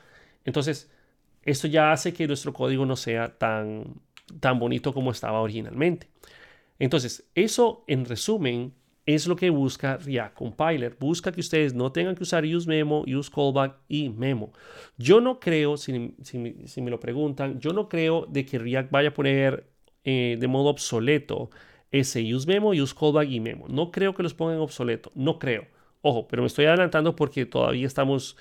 Entonces, 0.45 0.91
esto 1.43 1.69
ya 1.69 1.93
hace 1.93 2.13
que 2.13 2.27
nuestro 2.27 2.53
código 2.53 2.87
no 2.87 2.97
sea 2.97 3.37
tan, 3.39 4.01
tan 4.41 4.59
bonito 4.59 4.93
como 4.93 5.11
estaba 5.11 5.41
originalmente. 5.41 6.09
Entonces, 6.79 7.29
eso 7.35 7.85
en 7.87 8.05
resumen 8.05 8.75
es 9.07 9.27
lo 9.27 9.37
que 9.37 9.51
busca 9.51 9.97
React 9.97 10.35
Compiler. 10.35 10.97
Busca 10.99 11.33
que 11.33 11.41
ustedes 11.41 11.75
no 11.75 11.93
tengan 11.93 12.15
que 12.15 12.23
usar 12.23 12.45
useMemo, 12.45 13.05
useCallback 13.07 13.77
y 13.89 14.09
memo. 14.09 14.53
Yo 14.97 15.21
no 15.21 15.41
creo, 15.41 15.77
si, 15.77 15.93
me 15.93 16.91
lo 16.91 17.01
preguntan, 17.01 17.59
yo 17.61 17.73
no 17.73 17.89
creo 17.89 18.27
de 18.27 18.45
que 18.45 18.59
React 18.59 18.91
vaya 18.91 19.09
a 19.09 19.15
poner 19.15 19.72
eh, 20.05 20.37
de 20.39 20.49
modo 20.49 20.71
obsoleto 20.71 21.51
ese 21.91 22.35
useMemo, 22.35 22.71
useCallback 22.71 23.29
y 23.31 23.41
memo. 23.41 23.67
No 23.69 23.91
creo 23.91 24.15
que 24.15 24.23
los 24.23 24.35
pongan 24.35 24.59
obsoleto, 24.59 25.13
no 25.15 25.39
creo. 25.39 25.67
Ojo, 26.01 26.27
pero 26.27 26.43
me 26.43 26.47
estoy 26.47 26.65
adelantando 26.65 27.15
porque 27.15 27.47
todavía 27.47 27.87
estamos, 27.87 28.37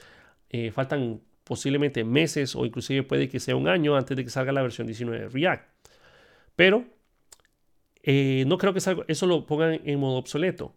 eh, 0.49 0.71
faltan 0.71 1.21
posiblemente 1.43 2.03
meses 2.03 2.55
o 2.55 2.65
inclusive 2.65 3.03
puede 3.03 3.27
que 3.27 3.39
sea 3.39 3.55
un 3.55 3.67
año 3.67 3.95
antes 3.95 4.15
de 4.15 4.23
que 4.23 4.29
salga 4.29 4.51
la 4.51 4.61
versión 4.61 4.87
19 4.87 5.19
de 5.19 5.29
React. 5.29 5.67
Pero 6.55 6.85
eh, 8.03 8.45
no 8.47 8.57
creo 8.57 8.73
que 8.73 8.79
eso 9.07 9.27
lo 9.27 9.45
pongan 9.45 9.81
en 9.83 9.99
modo 9.99 10.17
obsoleto, 10.17 10.73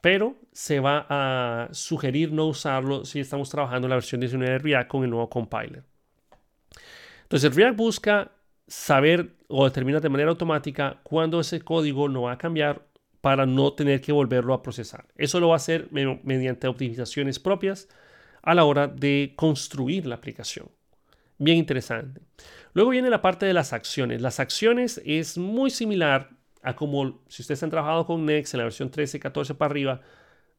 pero 0.00 0.36
se 0.52 0.80
va 0.80 1.06
a 1.08 1.68
sugerir 1.72 2.32
no 2.32 2.46
usarlo 2.46 3.04
si 3.04 3.20
estamos 3.20 3.50
trabajando 3.50 3.86
en 3.86 3.90
la 3.90 3.96
versión 3.96 4.20
19 4.20 4.52
de 4.52 4.58
React 4.58 4.88
con 4.88 5.04
el 5.04 5.10
nuevo 5.10 5.28
compiler. 5.28 5.84
Entonces, 7.22 7.54
React 7.54 7.76
busca 7.76 8.32
saber 8.66 9.36
o 9.48 9.64
determinar 9.64 10.00
de 10.00 10.08
manera 10.08 10.30
automática 10.30 11.00
cuándo 11.02 11.40
ese 11.40 11.60
código 11.60 12.08
no 12.08 12.22
va 12.22 12.32
a 12.32 12.38
cambiar 12.38 12.86
para 13.20 13.46
no 13.46 13.72
tener 13.72 14.00
que 14.00 14.12
volverlo 14.12 14.54
a 14.54 14.62
procesar. 14.62 15.06
Eso 15.16 15.40
lo 15.40 15.48
va 15.48 15.54
a 15.54 15.56
hacer 15.56 15.88
mediante 15.90 16.66
optimizaciones 16.66 17.38
propias 17.38 17.88
a 18.42 18.54
la 18.54 18.64
hora 18.64 18.88
de 18.88 19.34
construir 19.36 20.06
la 20.06 20.16
aplicación. 20.16 20.68
Bien 21.38 21.56
interesante. 21.58 22.20
Luego 22.74 22.90
viene 22.90 23.10
la 23.10 23.22
parte 23.22 23.46
de 23.46 23.52
las 23.52 23.72
acciones. 23.72 24.20
Las 24.20 24.40
acciones 24.40 25.00
es 25.04 25.38
muy 25.38 25.70
similar 25.70 26.30
a 26.62 26.74
como 26.74 27.22
si 27.28 27.42
ustedes 27.42 27.62
han 27.62 27.70
trabajado 27.70 28.06
con 28.06 28.24
Next 28.24 28.54
en 28.54 28.58
la 28.58 28.64
versión 28.64 28.90
13, 28.90 29.18
14 29.20 29.54
para 29.54 29.70
arriba, 29.70 30.00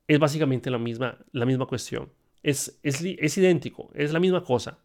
es 0.08 0.20
básicamente 0.20 0.70
la 0.70 0.78
misma, 0.78 1.18
la 1.32 1.46
misma 1.46 1.66
cuestión. 1.66 2.12
Es, 2.44 2.80
es, 2.84 3.02
es 3.02 3.38
idéntico, 3.38 3.90
es 3.94 4.12
la 4.12 4.20
misma 4.20 4.44
cosa. 4.44 4.80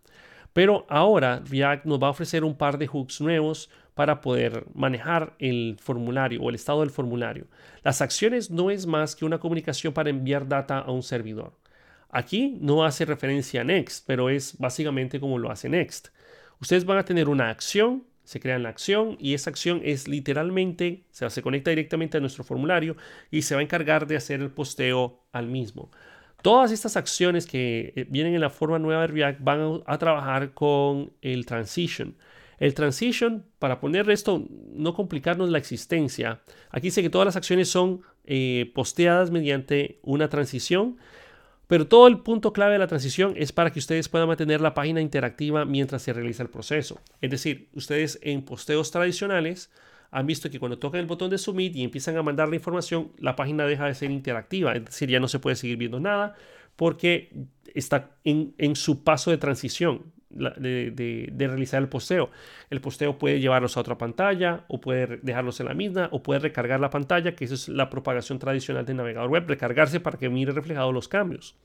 Pero 0.52 0.86
ahora 0.88 1.42
React 1.48 1.84
nos 1.86 2.02
va 2.02 2.08
a 2.08 2.10
ofrecer 2.10 2.44
un 2.44 2.56
par 2.56 2.78
de 2.78 2.86
hooks 2.86 3.20
nuevos 3.20 3.70
para 3.94 4.20
poder 4.20 4.64
manejar 4.74 5.34
el 5.38 5.76
formulario 5.80 6.40
o 6.40 6.48
el 6.48 6.54
estado 6.54 6.80
del 6.80 6.90
formulario. 6.90 7.46
Las 7.82 8.00
acciones 8.00 8.50
no 8.50 8.70
es 8.70 8.86
más 8.86 9.16
que 9.16 9.24
una 9.24 9.38
comunicación 9.38 9.92
para 9.92 10.10
enviar 10.10 10.48
data 10.48 10.78
a 10.78 10.90
un 10.90 11.02
servidor. 11.02 11.52
Aquí 12.10 12.56
no 12.60 12.84
hace 12.84 13.04
referencia 13.04 13.60
a 13.60 13.64
Next, 13.64 14.04
pero 14.06 14.30
es 14.30 14.56
básicamente 14.58 15.20
como 15.20 15.38
lo 15.38 15.50
hace 15.50 15.68
Next. 15.68 16.08
Ustedes 16.60 16.84
van 16.84 16.98
a 16.98 17.04
tener 17.04 17.28
una 17.28 17.50
acción 17.50 18.04
se 18.28 18.40
crea 18.40 18.58
la 18.58 18.68
acción 18.68 19.16
y 19.18 19.32
esa 19.32 19.48
acción 19.48 19.80
es 19.82 20.06
literalmente, 20.06 21.06
se, 21.12 21.30
se 21.30 21.40
conecta 21.40 21.70
directamente 21.70 22.18
a 22.18 22.20
nuestro 22.20 22.44
formulario 22.44 22.94
y 23.30 23.40
se 23.40 23.54
va 23.54 23.62
a 23.62 23.64
encargar 23.64 24.06
de 24.06 24.16
hacer 24.16 24.42
el 24.42 24.50
posteo 24.50 25.24
al 25.32 25.46
mismo. 25.46 25.90
Todas 26.42 26.70
estas 26.70 26.96
acciones 26.96 27.46
que 27.46 27.92
eh, 27.96 28.06
vienen 28.08 28.34
en 28.34 28.40
la 28.40 28.50
forma 28.50 28.78
nueva 28.78 29.02
de 29.02 29.06
React 29.08 29.40
van 29.42 29.82
a, 29.86 29.98
trabajar 29.98 30.52
con 30.54 31.12
el 31.20 31.46
transition. 31.46 32.16
El 32.58 32.74
transition, 32.74 33.44
para 33.58 33.80
poner 33.80 34.10
esto, 34.10 34.44
no 34.72 34.94
complicarnos 34.94 35.50
la 35.50 35.58
existencia, 35.58 36.40
aquí 36.70 36.88
dice 36.88 37.02
que 37.02 37.10
todas 37.10 37.26
las 37.26 37.36
acciones 37.36 37.68
son 37.68 38.02
eh, 38.24 38.70
posteadas 38.74 39.30
mediante 39.30 40.00
una 40.02 40.28
transición 40.28 40.96
pero 41.68 41.86
todo 41.86 42.08
el 42.08 42.20
punto 42.20 42.52
clave 42.52 42.72
de 42.72 42.78
la 42.78 42.86
transición 42.86 43.34
es 43.36 43.52
para 43.52 43.70
que 43.70 43.78
ustedes 43.78 44.08
puedan 44.08 44.26
mantener 44.26 44.62
la 44.62 44.72
página 44.72 45.02
interactiva 45.02 45.66
mientras 45.66 46.02
se 46.02 46.14
realiza 46.14 46.42
el 46.42 46.48
proceso. 46.48 46.98
Es 47.20 47.30
decir, 47.30 47.68
ustedes 47.74 48.18
en 48.22 48.42
posteos 48.42 48.90
tradicionales 48.90 49.70
han 50.10 50.26
visto 50.26 50.50
que 50.50 50.58
cuando 50.58 50.78
tocan 50.78 51.00
el 51.00 51.06
botón 51.06 51.30
de 51.30 51.38
submit 51.38 51.76
y 51.76 51.84
empiezan 51.84 52.16
a 52.16 52.22
mandar 52.22 52.48
la 52.48 52.56
información, 52.56 53.12
la 53.18 53.36
página 53.36 53.66
deja 53.66 53.86
de 53.86 53.94
ser 53.94 54.10
interactiva. 54.10 54.72
Es 54.72 54.84
decir, 54.84 55.08
ya 55.08 55.20
no 55.20 55.28
se 55.28 55.38
puede 55.38 55.56
seguir 55.56 55.76
viendo 55.76 56.00
nada 56.00 56.34
porque 56.76 57.30
está 57.74 58.10
en, 58.24 58.54
su 58.76 59.02
paso 59.02 59.30
de 59.30 59.38
transición 59.38 60.12
de, 60.30 61.32
realizar 61.36 61.82
el 61.82 61.88
posteo. 61.88 62.30
El 62.70 62.80
posteo 62.80 63.18
puede 63.18 63.40
llevarlos 63.40 63.76
a 63.76 63.80
otra 63.80 63.98
pantalla 63.98 64.64
o 64.68 64.80
puede 64.80 65.18
dejarlos 65.18 65.60
en 65.60 65.66
la 65.66 65.74
misma 65.74 66.08
o 66.12 66.22
puede 66.22 66.40
recargar 66.40 66.80
la 66.80 66.90
pantalla, 66.90 67.34
que 67.34 67.44
es 67.44 67.68
la 67.68 67.90
propagación 67.90 68.38
tradicional 68.38 68.86
del 68.86 68.96
navegador 68.96 69.28
web, 69.28 69.44
recargarse 69.48 70.00
para 70.00 70.18
que 70.18 70.28
mire 70.28 70.52
reflejados 70.52 70.94
los 70.94 71.08
cambios. 71.08 71.56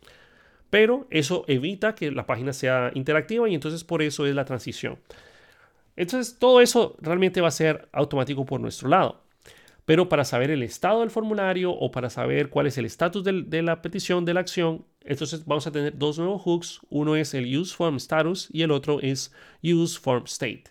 Pero 0.70 1.06
eso 1.12 1.46
evita 1.48 1.94
que 1.94 2.10
la 2.12 2.26
página 2.26 2.52
sea 2.52 2.92
interactiva 2.96 3.48
y 3.48 3.54
entonces 3.54 3.84
por 3.84 4.02
eso 4.02 4.26
es 4.26 4.34
la 4.34 4.46
transición. 4.46 4.98
Entonces 5.96 6.38
todo 6.40 6.62
eso 6.62 6.96
realmente 7.00 7.42
va 7.42 7.50
a 7.50 7.52
ser 7.52 7.90
automático 7.92 8.46
por 8.46 8.60
nuestro 8.60 8.90
lado. 8.90 9.24
Pero 9.86 10.08
para 10.08 10.24
saber 10.24 10.50
el 10.50 10.64
estado 10.64 11.02
del 11.02 11.12
formulario 11.12 11.72
o 11.72 11.92
para 11.92 12.10
saber 12.10 12.50
cuál 12.50 12.68
es 12.68 12.78
el 12.78 12.86
estatus 12.86 13.24
de 13.24 13.62
la 13.62 13.82
petición 13.82 14.24
de 14.24 14.34
la 14.34 14.40
acción, 14.40 14.86
entonces 15.02 15.46
vamos 15.46 15.68
a 15.68 15.72
tener 15.72 15.98
dos 15.98 16.18
nuevos 16.18 16.42
hooks. 16.42 16.80
Uno 16.90 17.16
es 17.18 17.34
el 17.34 17.56
use 17.58 17.76
form 17.76 17.98
status 17.98 18.48
y 18.52 18.62
el 18.62 18.72
otro 18.72 19.02
es 19.02 19.34
use 19.62 20.00
form 20.00 20.24
state. 20.24 20.64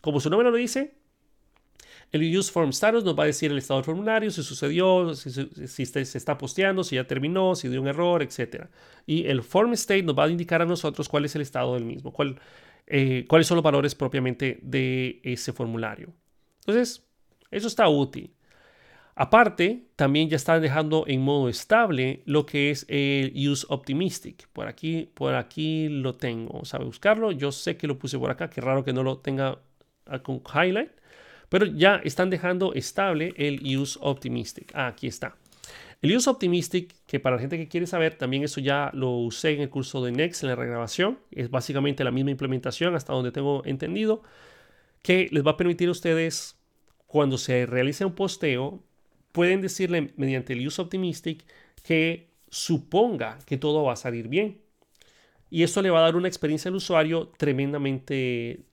Como 0.00 0.20
su 0.20 0.30
nombre 0.30 0.48
lo 0.48 0.56
dice, 0.56 0.94
el 2.12 2.36
use 2.36 2.52
form 2.52 2.70
status 2.70 3.02
nos 3.02 3.18
va 3.18 3.24
a 3.24 3.26
decir 3.26 3.50
el 3.50 3.58
estado 3.58 3.80
del 3.80 3.84
formulario, 3.84 4.30
si 4.30 4.42
sucedió, 4.42 5.14
si, 5.14 5.30
se 5.86 6.18
está 6.18 6.38
posteando, 6.38 6.84
si 6.84 6.96
ya 6.96 7.06
terminó, 7.06 7.56
si 7.56 7.68
dio 7.68 7.80
un 7.80 7.88
error, 7.88 8.22
etc. 8.22 8.66
Y 9.06 9.26
el 9.26 9.42
form 9.42 9.72
state 9.72 10.04
nos 10.04 10.16
va 10.16 10.24
a 10.24 10.28
indicar 10.28 10.62
a 10.62 10.66
nosotros 10.66 11.08
cuál 11.08 11.24
es 11.24 11.34
el 11.34 11.42
estado 11.42 11.74
del 11.74 11.84
mismo, 11.84 12.12
cuál, 12.12 12.38
eh, 12.94 13.24
cuáles 13.26 13.46
son 13.46 13.56
los 13.56 13.64
valores 13.64 13.94
propiamente 13.94 14.58
de 14.60 15.18
ese 15.24 15.54
formulario. 15.54 16.12
Entonces, 16.60 17.02
eso 17.50 17.66
está 17.66 17.88
útil. 17.88 18.34
Aparte, 19.14 19.86
también 19.96 20.28
ya 20.28 20.36
están 20.36 20.60
dejando 20.60 21.04
en 21.06 21.22
modo 21.22 21.48
estable 21.48 22.22
lo 22.26 22.44
que 22.44 22.70
es 22.70 22.84
el 22.90 23.32
Use 23.34 23.66
Optimistic. 23.70 24.46
Por 24.52 24.68
aquí, 24.68 25.10
por 25.14 25.34
aquí 25.34 25.88
lo 25.88 26.16
tengo. 26.16 26.66
¿Sabe 26.66 26.84
buscarlo? 26.84 27.32
Yo 27.32 27.50
sé 27.50 27.78
que 27.78 27.86
lo 27.86 27.98
puse 27.98 28.18
por 28.18 28.30
acá. 28.30 28.50
Qué 28.50 28.60
raro 28.60 28.84
que 28.84 28.92
no 28.92 29.02
lo 29.02 29.16
tenga 29.18 29.58
ah, 30.04 30.18
con 30.18 30.42
highlight. 30.54 30.90
Pero 31.48 31.64
ya 31.64 31.96
están 32.04 32.28
dejando 32.28 32.74
estable 32.74 33.32
el 33.38 33.62
Use 33.74 33.98
Optimistic. 34.02 34.70
Ah, 34.74 34.88
aquí 34.88 35.06
está. 35.06 35.34
El 36.02 36.16
Use 36.16 36.28
Optimistic, 36.28 36.94
que 37.06 37.20
para 37.20 37.36
la 37.36 37.40
gente 37.40 37.56
que 37.56 37.68
quiere 37.68 37.86
saber, 37.86 38.16
también 38.16 38.42
eso 38.42 38.60
ya 38.60 38.90
lo 38.92 39.10
usé 39.18 39.52
en 39.52 39.60
el 39.60 39.70
curso 39.70 40.04
de 40.04 40.10
Next 40.10 40.42
en 40.42 40.48
la 40.48 40.56
regrabación. 40.56 41.20
Es 41.30 41.48
básicamente 41.48 42.02
la 42.02 42.10
misma 42.10 42.32
implementación 42.32 42.96
hasta 42.96 43.12
donde 43.12 43.30
tengo 43.30 43.64
entendido. 43.64 44.22
Que 45.02 45.28
les 45.30 45.46
va 45.46 45.52
a 45.52 45.56
permitir 45.56 45.88
a 45.88 45.92
ustedes, 45.92 46.58
cuando 47.06 47.38
se 47.38 47.66
realice 47.66 48.04
un 48.04 48.16
posteo, 48.16 48.82
pueden 49.30 49.60
decirle 49.60 50.12
mediante 50.16 50.54
el 50.54 50.66
use 50.66 50.82
optimistic 50.82 51.44
que 51.84 52.32
suponga 52.50 53.38
que 53.46 53.56
todo 53.56 53.84
va 53.84 53.92
a 53.92 53.96
salir 53.96 54.26
bien. 54.26 54.60
Y 55.50 55.62
esto 55.62 55.82
le 55.82 55.90
va 55.90 56.00
a 56.00 56.02
dar 56.02 56.16
una 56.16 56.28
experiencia 56.28 56.68
al 56.68 56.74
usuario 56.74 57.28
tremendamente 57.38 58.64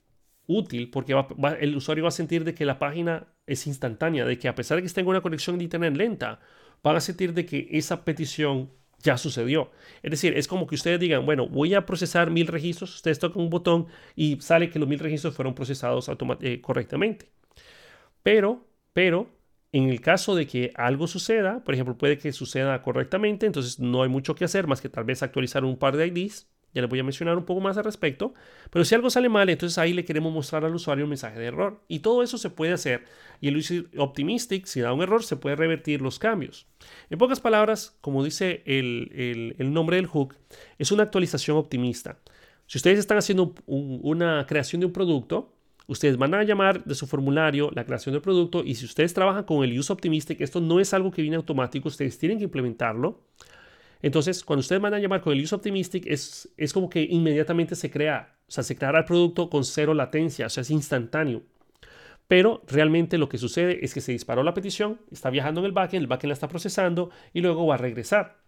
útil 0.48 0.90
porque 0.90 1.14
el 1.60 1.76
usuario 1.76 2.02
va 2.02 2.08
a 2.08 2.12
sentir 2.12 2.42
de 2.42 2.54
que 2.54 2.64
la 2.64 2.80
página 2.80 3.28
es 3.46 3.68
instantánea, 3.68 4.24
de 4.24 4.36
que 4.36 4.48
a 4.48 4.56
pesar 4.56 4.82
de 4.82 4.88
que 4.88 5.00
en 5.00 5.06
una 5.06 5.20
conexión 5.20 5.58
de 5.58 5.64
internet 5.64 5.96
lenta, 5.96 6.40
van 6.82 6.96
a 6.96 7.00
sentir 7.00 7.34
de 7.34 7.46
que 7.46 7.68
esa 7.70 8.04
petición 8.04 8.70
ya 9.02 9.16
sucedió. 9.16 9.70
Es 10.02 10.10
decir, 10.10 10.36
es 10.36 10.46
como 10.48 10.66
que 10.66 10.74
ustedes 10.74 11.00
digan, 11.00 11.24
bueno, 11.26 11.48
voy 11.48 11.74
a 11.74 11.86
procesar 11.86 12.30
mil 12.30 12.46
registros, 12.46 12.94
ustedes 12.96 13.18
tocan 13.18 13.42
un 13.42 13.50
botón 13.50 13.86
y 14.14 14.40
sale 14.40 14.70
que 14.70 14.78
los 14.78 14.88
mil 14.88 14.98
registros 14.98 15.34
fueron 15.34 15.54
procesados 15.54 16.10
eh, 16.40 16.60
correctamente. 16.60 17.30
Pero, 18.22 18.66
pero, 18.92 19.30
en 19.72 19.88
el 19.88 20.00
caso 20.00 20.34
de 20.34 20.46
que 20.46 20.72
algo 20.74 21.06
suceda, 21.06 21.62
por 21.64 21.74
ejemplo, 21.74 21.96
puede 21.96 22.18
que 22.18 22.32
suceda 22.32 22.82
correctamente, 22.82 23.46
entonces 23.46 23.78
no 23.78 24.02
hay 24.02 24.08
mucho 24.08 24.34
que 24.34 24.44
hacer 24.44 24.66
más 24.66 24.80
que 24.80 24.88
tal 24.88 25.04
vez 25.04 25.22
actualizar 25.22 25.64
un 25.64 25.78
par 25.78 25.96
de 25.96 26.06
IDs. 26.08 26.48
Ya 26.72 26.82
les 26.82 26.90
voy 26.90 27.00
a 27.00 27.04
mencionar 27.04 27.36
un 27.36 27.44
poco 27.44 27.60
más 27.60 27.76
al 27.76 27.84
respecto. 27.84 28.34
Pero 28.70 28.84
si 28.84 28.94
algo 28.94 29.10
sale 29.10 29.28
mal, 29.28 29.48
entonces 29.48 29.76
ahí 29.78 29.92
le 29.92 30.04
queremos 30.04 30.32
mostrar 30.32 30.64
al 30.64 30.74
usuario 30.74 31.04
un 31.04 31.10
mensaje 31.10 31.38
de 31.38 31.46
error. 31.46 31.80
Y 31.88 32.00
todo 32.00 32.22
eso 32.22 32.38
se 32.38 32.50
puede 32.50 32.72
hacer. 32.72 33.04
Y 33.40 33.48
el 33.48 33.56
User 33.56 33.86
Optimistic, 33.96 34.66
si 34.66 34.80
da 34.80 34.92
un 34.92 35.02
error, 35.02 35.22
se 35.22 35.36
puede 35.36 35.56
revertir 35.56 36.00
los 36.00 36.18
cambios. 36.18 36.66
En 37.10 37.18
pocas 37.18 37.40
palabras, 37.40 37.96
como 38.00 38.24
dice 38.24 38.62
el, 38.66 39.54
nombre 39.58 39.96
del 39.96 40.06
hook, 40.06 40.36
es 40.78 40.92
una 40.92 41.04
actualización 41.04 41.56
optimista. 41.56 42.18
Si 42.66 42.78
ustedes 42.78 42.98
están 42.98 43.18
haciendo 43.18 43.54
una 43.66 44.46
creación 44.46 44.80
de 44.80 44.86
un 44.86 44.92
producto, 44.92 45.54
Ustedes 45.90 46.16
van 46.16 46.32
a 46.34 46.44
llamar 46.44 46.84
de 46.84 46.94
su 46.94 47.08
formulario 47.08 47.68
la 47.74 47.84
creación 47.84 48.12
del 48.12 48.22
producto 48.22 48.62
y 48.64 48.76
si 48.76 48.84
ustedes 48.84 49.12
trabajan 49.12 49.42
con 49.42 49.64
el 49.64 49.76
Use 49.76 49.92
Optimistic, 49.92 50.40
esto 50.40 50.60
no 50.60 50.78
es 50.78 50.94
algo 50.94 51.10
que 51.10 51.20
viene 51.20 51.36
automático, 51.36 51.88
ustedes 51.88 52.16
tienen 52.16 52.38
que 52.38 52.44
implementarlo. 52.44 53.24
Entonces, 54.02 54.44
cuando 54.44 54.60
ustedes 54.60 54.80
van 54.80 54.94
a 54.94 54.98
llamar 54.98 55.20
con 55.20 55.32
el 55.32 55.42
Use 55.42 55.54
Optimistic, 55.54 56.06
es, 56.06 56.48
es 56.56 56.72
como 56.72 56.88
que 56.88 57.02
inmediatamente 57.02 57.74
se 57.74 57.90
crea, 57.90 58.36
o 58.48 58.50
sea, 58.50 58.64
se 58.64 58.76
creará 58.76 59.00
el 59.00 59.04
producto 59.04 59.50
con 59.50 59.64
cero 59.64 59.94
latencia, 59.94 60.46
o 60.46 60.50
sea, 60.50 60.62
es 60.62 60.70
instantáneo. 60.70 61.42
Pero 62.28 62.62
realmente 62.68 63.18
lo 63.18 63.28
que 63.28 63.38
sucede 63.38 63.84
es 63.84 63.92
que 63.92 64.00
se 64.00 64.12
disparó 64.12 64.42
la 64.42 64.54
petición, 64.54 65.00
está 65.10 65.30
viajando 65.30 65.60
en 65.60 65.66
el 65.66 65.72
backend, 65.72 66.02
el 66.02 66.06
backend 66.06 66.28
la 66.28 66.34
está 66.34 66.48
procesando 66.48 67.10
y 67.34 67.40
luego 67.40 67.66
va 67.66 67.74
a 67.74 67.78
regresar. 67.78 68.38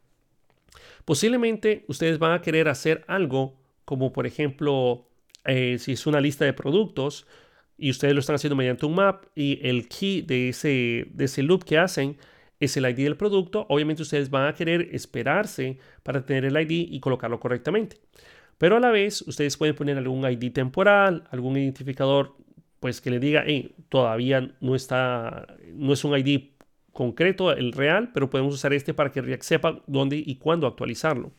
Posiblemente 1.05 1.85
ustedes 1.89 2.19
van 2.19 2.33
a 2.33 2.43
querer 2.43 2.69
hacer 2.69 3.05
algo 3.09 3.57
como, 3.85 4.13
por 4.13 4.27
ejemplo, 4.27 5.09
eh, 5.45 5.79
si 5.79 5.93
es 5.93 6.07
una 6.07 6.21
lista 6.21 6.45
de 6.45 6.53
productos 6.53 7.27
y 7.77 7.91
ustedes 7.91 8.15
lo 8.15 8.21
están 8.21 8.37
haciendo 8.37 8.55
mediante 8.55 8.87
un 8.87 8.95
map 8.95 9.25
y 9.35 9.59
el 9.67 9.89
key 9.89 10.23
de 10.23 10.51
ese, 10.51 11.09
de 11.11 11.25
ese 11.25 11.43
loop 11.43 11.65
que 11.65 11.79
hacen 11.79 12.17
es 12.65 12.77
el 12.77 12.89
ID 12.89 13.05
del 13.05 13.17
producto, 13.17 13.67
obviamente 13.69 14.03
ustedes 14.03 14.31
van 14.31 14.47
a 14.47 14.55
querer 14.55 14.89
esperarse 14.93 15.79
para 16.03 16.25
tener 16.25 16.45
el 16.45 16.57
ID 16.57 16.93
y 16.93 17.01
colocarlo 17.01 17.41
correctamente. 17.41 17.97
Pero 18.59 18.77
a 18.77 18.81
la 18.81 18.91
vez, 18.91 19.23
ustedes 19.23 19.57
pueden 19.57 19.75
poner 19.75 19.99
algún 19.99 20.25
ID 20.25 20.53
temporal, 20.53 21.25
algún 21.31 21.57
identificador, 21.57 22.37
pues 22.79 23.01
que 23.01 23.11
le 23.11 23.19
diga, 23.19 23.45
todavía 23.89 24.55
no 24.61 24.77
está, 24.77 25.47
no 25.75 25.93
es 25.93 26.05
un 26.05 26.17
ID 26.17 26.51
concreto, 26.93 27.51
el 27.53 27.73
real, 27.73 28.11
pero 28.13 28.31
podemos 28.31 28.55
usar 28.55 28.73
este 28.73 28.95
para 28.95 29.11
que 29.11 29.23
React 29.23 29.43
sepa 29.43 29.83
dónde 29.87 30.23
y 30.25 30.37
cuándo 30.37 30.69
actualizarlo. 30.69 31.33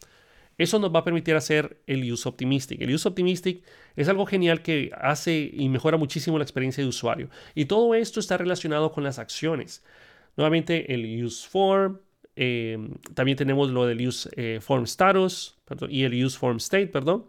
Eso 0.57 0.77
nos 0.79 0.93
va 0.93 0.99
a 0.99 1.03
permitir 1.03 1.35
hacer 1.35 1.81
el 1.87 2.11
Use 2.11 2.27
Optimistic. 2.27 2.81
El 2.81 2.93
Use 2.93 3.07
Optimistic 3.07 3.63
es 3.95 4.09
algo 4.09 4.25
genial 4.25 4.61
que 4.61 4.91
hace 4.99 5.49
y 5.53 5.69
mejora 5.69 5.97
muchísimo 5.97 6.37
la 6.37 6.43
experiencia 6.43 6.83
de 6.83 6.89
usuario. 6.89 7.29
Y 7.55 7.65
todo 7.65 7.95
esto 7.95 8.19
está 8.19 8.37
relacionado 8.37 8.91
con 8.91 9.03
las 9.03 9.17
acciones. 9.17 9.83
Nuevamente 10.35 10.93
el 10.93 11.23
Use 11.23 11.47
Form, 11.47 11.99
eh, 12.35 12.77
también 13.13 13.37
tenemos 13.37 13.69
lo 13.69 13.85
del 13.85 14.07
Use 14.07 14.29
eh, 14.35 14.59
Form 14.61 14.83
Status 14.83 15.57
y 15.89 16.03
el 16.03 16.25
Use 16.25 16.37
Form 16.37 16.57
State, 16.57 16.87
perdón. 16.87 17.25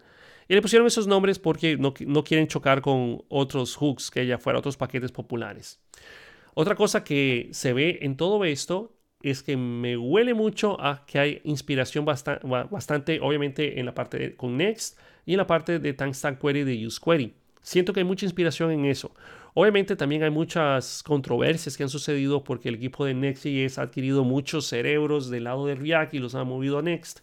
Y 0.48 0.54
le 0.54 0.62
pusieron 0.62 0.86
esos 0.86 1.06
nombres 1.06 1.38
porque 1.38 1.76
no, 1.76 1.94
no 2.06 2.24
quieren 2.24 2.46
chocar 2.48 2.80
con 2.82 3.22
otros 3.28 3.76
hooks 3.76 4.10
que 4.10 4.26
ya 4.26 4.38
fuera, 4.38 4.58
otros 4.58 4.76
paquetes 4.76 5.10
populares. 5.10 5.80
Otra 6.54 6.74
cosa 6.74 7.02
que 7.02 7.48
se 7.52 7.72
ve 7.72 7.98
en 8.02 8.16
todo 8.16 8.44
esto 8.44 8.94
es 9.22 9.42
que 9.42 9.56
me 9.56 9.96
huele 9.96 10.34
mucho 10.34 10.80
a 10.80 11.04
que 11.06 11.18
hay 11.18 11.40
inspiración 11.44 12.04
bastante, 12.04 13.20
obviamente, 13.20 13.80
en 13.80 13.86
la 13.86 13.94
parte 13.94 14.18
de, 14.18 14.36
con 14.36 14.56
Next 14.56 14.98
y 15.24 15.32
en 15.32 15.38
la 15.38 15.46
parte 15.46 15.78
de 15.78 15.94
Timestamp 15.94 16.40
Query 16.40 16.64
de 16.64 16.86
UseQuery. 16.86 17.34
Siento 17.64 17.94
que 17.94 18.00
hay 18.00 18.04
mucha 18.04 18.26
inspiración 18.26 18.70
en 18.72 18.84
eso. 18.84 19.14
Obviamente 19.54 19.96
también 19.96 20.22
hay 20.22 20.30
muchas 20.30 21.02
controversias 21.02 21.76
que 21.76 21.82
han 21.82 21.88
sucedido 21.88 22.44
porque 22.44 22.68
el 22.68 22.74
equipo 22.74 23.06
de 23.06 23.14
Next.js 23.14 23.78
ha 23.78 23.82
adquirido 23.82 24.22
muchos 24.22 24.66
cerebros 24.66 25.30
del 25.30 25.44
lado 25.44 25.64
de 25.66 25.74
React 25.74 26.12
y 26.14 26.18
los 26.18 26.34
ha 26.34 26.44
movido 26.44 26.78
a 26.78 26.82
Next. 26.82 27.20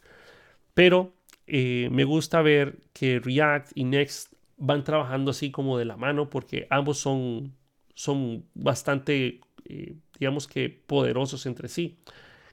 Pero 0.73 1.13
eh, 1.45 1.89
me 1.91 2.05
gusta 2.05 2.41
ver 2.41 2.79
que 2.91 3.19
React 3.19 3.71
y 3.75 3.83
Next 3.83 4.33
van 4.57 4.83
trabajando 4.83 5.29
así 5.29 5.51
como 5.51 5.77
de 5.77 5.85
la 5.85 5.95
mano 5.95 6.29
porque 6.29 6.65
ambos 6.71 6.97
son, 6.97 7.53
son 7.93 8.45
bastante 8.55 9.41
eh, 9.65 9.95
digamos 10.19 10.47
que 10.47 10.69
poderosos 10.69 11.45
entre 11.45 11.67
sí. 11.67 11.99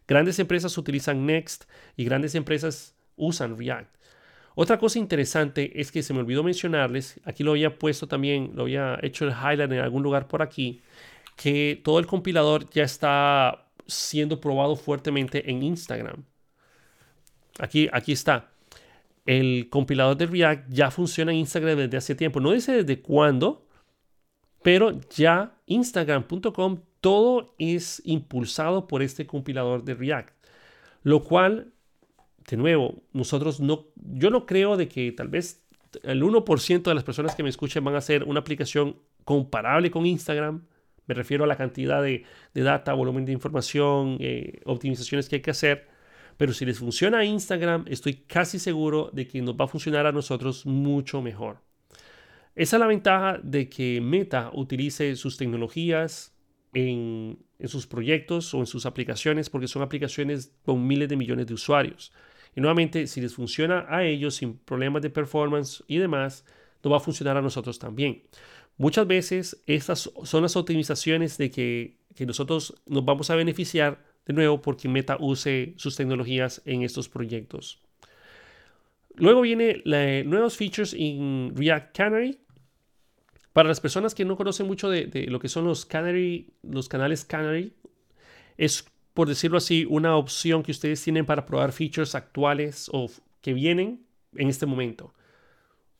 Grandes 0.07 0.38
empresas 0.38 0.77
utilizan 0.77 1.24
Next 1.24 1.64
y 1.96 2.05
grandes 2.05 2.35
empresas 2.35 2.94
usan 3.16 3.57
React. 3.57 3.98
Otra 4.61 4.77
cosa 4.77 4.99
interesante 4.99 5.81
es 5.81 5.92
que 5.92 6.03
se 6.03 6.12
me 6.12 6.18
olvidó 6.18 6.42
mencionarles, 6.42 7.21
aquí 7.25 7.44
lo 7.44 7.53
había 7.53 7.79
puesto 7.79 8.09
también, 8.09 8.51
lo 8.57 8.62
había 8.62 8.99
hecho 9.03 9.25
el 9.25 9.31
highlight 9.31 9.71
en 9.71 9.79
algún 9.79 10.03
lugar 10.03 10.27
por 10.27 10.42
aquí, 10.42 10.83
que 11.37 11.81
todo 11.85 12.01
el 12.01 12.09
compilador 12.09 12.68
ya 12.71 12.83
está 12.83 13.68
siendo 13.87 14.40
probado 14.40 14.75
fuertemente 14.75 15.49
en 15.49 15.62
Instagram. 15.62 16.25
Aquí, 17.61 17.88
aquí 17.92 18.11
está. 18.11 18.51
El 19.25 19.68
compilador 19.71 20.16
de 20.16 20.27
React 20.27 20.68
ya 20.73 20.90
funciona 20.90 21.31
en 21.31 21.38
Instagram 21.38 21.79
desde 21.79 21.97
hace 21.97 22.16
tiempo. 22.16 22.40
No 22.40 22.51
dice 22.51 22.83
desde 22.83 23.01
cuándo, 23.01 23.64
pero 24.64 24.99
ya 25.11 25.55
Instagram.com 25.66 26.81
todo 27.01 27.55
es 27.61 28.03
impulsado 28.05 28.88
por 28.88 29.03
este 29.03 29.25
compilador 29.25 29.85
de 29.85 29.94
React, 29.94 30.35
lo 31.05 31.23
cual, 31.23 31.73
de 32.49 32.57
nuevo, 32.57 33.03
nosotros 33.13 33.61
no, 33.61 33.89
yo 33.97 34.31
no 34.31 34.47
creo 34.47 34.77
de 34.77 34.89
que 34.89 35.13
tal 35.13 35.29
vez 35.29 35.63
el 36.03 36.23
1% 36.23 36.83
de 36.83 36.95
las 36.95 37.05
personas 37.05 37.35
que 37.35 37.43
me 37.43 37.51
escuchen 37.51 37.85
van 37.85 37.95
a 37.95 37.99
hacer 37.99 38.25
una 38.25 38.41
aplicación 38.41 38.97
comparable 39.25 39.91
con 39.91 40.07
Instagram. 40.07 40.65
Me 41.07 41.15
refiero 41.15 41.45
a 41.45 41.47
la 41.47 41.57
cantidad 41.57 42.03
de, 42.03 42.25
data, 42.55 42.93
volumen 42.95 43.25
de 43.25 43.33
información, 43.33 44.17
eh, 44.21 44.61
optimizaciones 44.65 45.29
que 45.29 45.37
hay 45.37 45.43
que 45.43 45.51
hacer. 45.51 45.89
Pero 46.39 46.53
si 46.53 46.65
les 46.65 46.79
funciona 46.79 47.19
a 47.19 47.25
Instagram, 47.25 47.85
estoy 47.89 48.15
casi 48.15 48.59
seguro 48.59 49.11
de 49.13 49.27
que 49.27 49.43
nos 49.43 49.55
va 49.55 49.65
a 49.67 49.69
funcionar 49.69 50.07
a 50.07 50.13
nosotros 50.13 50.65
mucho 50.65 51.21
mejor. 51.21 51.59
Esa 52.55 52.77
es 52.77 52.81
la 52.81 52.87
ventaja 52.87 53.41
de 53.43 53.69
que 53.69 54.01
Meta 54.01 54.51
utilice 54.55 55.15
sus 55.17 55.37
tecnologías 55.37 56.35
en, 56.73 57.39
en, 57.59 57.69
sus 57.69 57.87
proyectos 57.87 58.53
o 58.55 58.61
en 58.61 58.67
sus 58.67 58.87
aplicaciones, 58.87 59.51
porque 59.51 59.69
son 59.69 59.83
aplicaciones 59.83 60.55
con 60.65 60.87
miles 60.87 61.09
de 61.09 61.17
millones 61.17 61.47
de 61.47 61.55
usuarios. 61.55 62.13
Y 62.59 62.61
nuevamente, 62.61 63.07
si 63.07 63.21
les 63.21 63.37
funciona 63.37 63.87
a 63.88 64.03
ellos 64.03 64.35
sin 64.35 64.59
problemas 64.59 65.01
de 65.01 65.11
performance 65.11 65.85
y 65.87 65.99
demás, 65.99 66.44
nos 66.83 66.92
va 66.92 66.97
a 66.97 67.01
funcionar 67.01 67.37
a 67.37 67.40
nosotros 67.40 67.79
también. 67.79 68.25
Muchas 68.79 69.07
veces 69.07 69.62
estas 69.68 70.11
son 70.25 70.42
las 70.42 70.57
optimizaciones 70.57 71.38
de 71.38 71.53
que, 71.53 71.99
que 72.16 72.27
nosotros 72.27 72.75
nos 72.85 73.05
vamos 73.05 73.31
a 73.31 73.37
beneficiar 73.37 74.05
de 74.27 74.33
nuevo 74.33 74.61
porque 74.61 74.88
Meta 74.88 75.18
use 75.21 75.75
sus 75.77 75.94
tecnologías 75.94 76.61
en 76.64 76.83
estos 76.83 77.09
proyectos. 77.09 77.81
Luego 79.14 79.42
viene 79.42 79.81
la, 79.85 80.25
nuevos 80.25 80.57
features 80.57 80.97
en 80.99 81.53
React 81.55 81.97
Canary. 81.97 82.40
Para 83.53 83.68
las 83.68 83.79
personas 83.79 84.16
que 84.16 84.25
no 84.25 84.37
conocen 84.37 84.66
mucho 84.66 84.90
de, 84.90 85.07
de, 85.07 85.29
lo 85.29 85.38
que 85.38 85.49
son 85.49 85.64
los 85.64 85.87
Canary, 85.87 86.55
los 86.64 86.88
canales 86.88 87.25
Canary, 87.25 87.73
es 88.57 88.85
por 89.19 89.27
decirlo 89.27 89.59
así 89.59 89.85
una 89.91 90.15
opción 90.15 90.63
que 90.63 90.71
ustedes 90.71 91.03
tienen 91.03 91.27
para 91.27 91.45
probar 91.45 91.73
features 91.73 92.15
actuales 92.15 92.89
o 92.93 93.11
que 93.41 93.53
vienen 93.53 94.07
en 94.37 94.49
este 94.49 94.65
momento. 94.65 95.13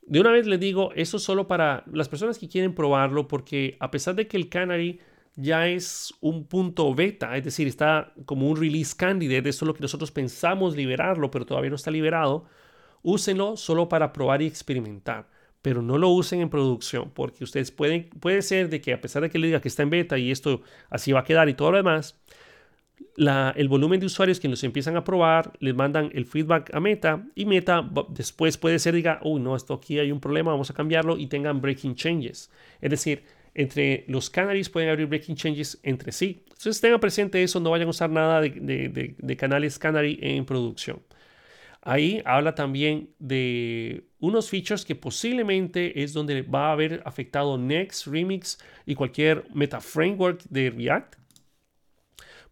De 0.03 0.21
una 0.21 0.31
vez 0.31 0.47
les 0.47 0.61
digo, 0.61 0.93
eso 0.95 1.17
es 1.17 1.25
solo 1.25 1.49
para 1.49 1.83
las 1.93 2.09
personas 2.09 2.39
que 2.39 2.49
quieren 2.49 2.77
probarlo 2.77 3.27
porque 3.27 3.77
a 3.81 3.91
pesar 3.91 4.15
de 4.15 4.29
que 4.29 4.37
el 4.37 4.49
Canary 4.49 5.01
ya 5.35 5.67
es 5.67 6.15
un 6.21 6.47
punto 6.47 6.95
beta, 6.95 7.37
es 7.37 7.43
decir, 7.43 7.67
está 7.67 8.13
como 8.25 8.49
un 8.49 8.57
release 8.57 8.95
candidate, 8.97 9.49
esto 9.49 9.65
es 9.65 9.67
lo 9.67 9.75
que 9.75 9.83
nosotros 9.83 10.13
pensamos 10.13 10.77
liberarlo, 10.77 11.29
pero 11.29 11.45
todavía 11.45 11.71
no 11.71 11.77
está 11.77 11.91
liberado, 11.91 12.45
úsenlo 13.03 13.57
solo 13.57 13.89
para 13.89 14.13
probar 14.13 14.43
y 14.43 14.47
experimentar, 14.47 15.29
pero 15.61 15.83
no 15.83 15.99
lo 15.99 16.11
usen 16.11 16.41
en 16.41 16.51
producción, 16.51 17.11
porque 17.11 17.43
ustedes 17.43 17.73
pueden, 17.73 18.11
puede 18.21 18.43
ser 18.43 18.69
de 18.69 18.81
que 18.81 18.93
a 18.93 19.01
pesar 19.01 19.23
de 19.23 19.29
que 19.29 19.41
le 19.41 19.49
diga 19.49 19.61
que 19.61 19.67
está 19.67 19.83
en 19.83 19.91
beta 19.91 20.19
y 20.19 20.31
esto 20.31 20.63
así 20.89 21.11
va 21.11 21.19
a 21.19 21.25
quedar 21.25 21.49
y 21.49 21.55
todo 21.55 21.73
lo 21.73 21.79
demás, 21.79 22.17
la, 23.17 23.53
el 23.57 23.69
volumen 23.69 24.01
de 24.01 24.07
usuarios 24.07 24.39
que 24.41 24.49
nos 24.49 24.63
empiezan 24.65 24.97
a 24.97 25.05
probar, 25.05 25.53
les 25.61 25.75
mandan 25.75 26.11
el 26.15 26.25
feedback 26.25 26.75
a 26.75 26.81
Meta 26.81 27.25
y 27.35 27.45
Meta 27.47 27.89
después 28.11 28.57
puede 28.57 28.79
ser, 28.79 28.95
diga, 28.95 29.21
uy, 29.23 29.41
no, 29.41 29.57
esto 29.57 29.75
aquí 29.75 29.99
hay 29.99 30.13
un 30.13 30.21
problema, 30.21 30.53
vamos 30.53 30.71
a 30.71 30.75
cambiarlo 30.75 31.19
y 31.19 31.27
tengan 31.27 31.61
breaking 31.61 31.95
changes. 31.95 32.51
Es 32.81 32.91
decir, 32.91 33.25
entre 33.55 34.05
los 34.07 34.31
canaries 34.31 34.71
pueden 34.71 34.89
abrir 34.89 35.07
breaking 35.07 35.35
changes 35.35 35.81
entre 35.83 36.13
sí. 36.13 36.45
Entonces 36.47 36.81
tengan 36.81 37.01
presente 37.01 37.43
eso, 37.43 37.59
no 37.59 37.71
vayan 37.71 37.89
a 37.89 37.91
usar 37.91 38.09
nada 38.09 38.41
de, 38.41 39.37
canales 39.37 39.79
canary 39.79 40.19
en 40.23 40.45
producción. 40.45 41.01
Ahí 41.83 42.23
habla 42.25 42.55
también 42.55 43.11
de 43.19 44.05
unos 44.21 44.49
features 44.51 44.85
que 44.85 44.95
posiblemente 44.95 46.03
es 46.03 46.13
donde 46.13 46.43
va 46.43 46.69
a 46.69 46.73
haber 46.73 47.03
afectado 47.05 47.59
Next, 47.59 48.07
Remix 48.07 48.59
y 48.85 48.95
cualquier 48.95 49.45
meta 49.55 49.81
framework 49.81 50.43
de 50.51 50.71
React. 50.71 51.15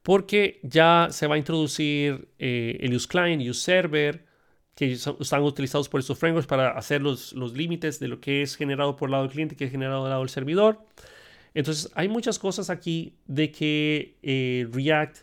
Porque 0.06 0.60
ya 0.62 1.08
se 1.10 1.26
va 1.26 1.34
a 1.34 1.38
introducir 1.38 2.28
eh, 2.38 2.78
el 2.80 2.94
use 2.94 3.08
client, 3.08 3.42
use 3.42 3.60
server, 3.60 4.24
que 4.76 4.92
están 4.92 5.42
utilizados 5.42 5.88
por 5.88 5.98
estos 5.98 6.16
frameworks 6.16 6.46
para 6.46 6.78
hacer 6.78 7.02
los, 7.02 7.32
los 7.32 7.54
límites 7.54 7.98
de 7.98 8.06
lo 8.06 8.20
que 8.20 8.42
es 8.42 8.54
generado 8.54 8.94
por 8.94 9.08
el 9.08 9.14
lado 9.14 9.24
del 9.24 9.32
cliente 9.32 9.56
que 9.56 9.64
es 9.64 9.72
generado 9.72 10.04
del 10.04 10.10
lado 10.10 10.22
del 10.22 10.28
servidor. 10.28 10.78
Entonces, 11.54 11.90
hay 11.96 12.06
muchas 12.06 12.38
cosas 12.38 12.70
aquí 12.70 13.16
de 13.26 13.50
que 13.50 14.16
eh, 14.22 14.68
React, 14.70 15.16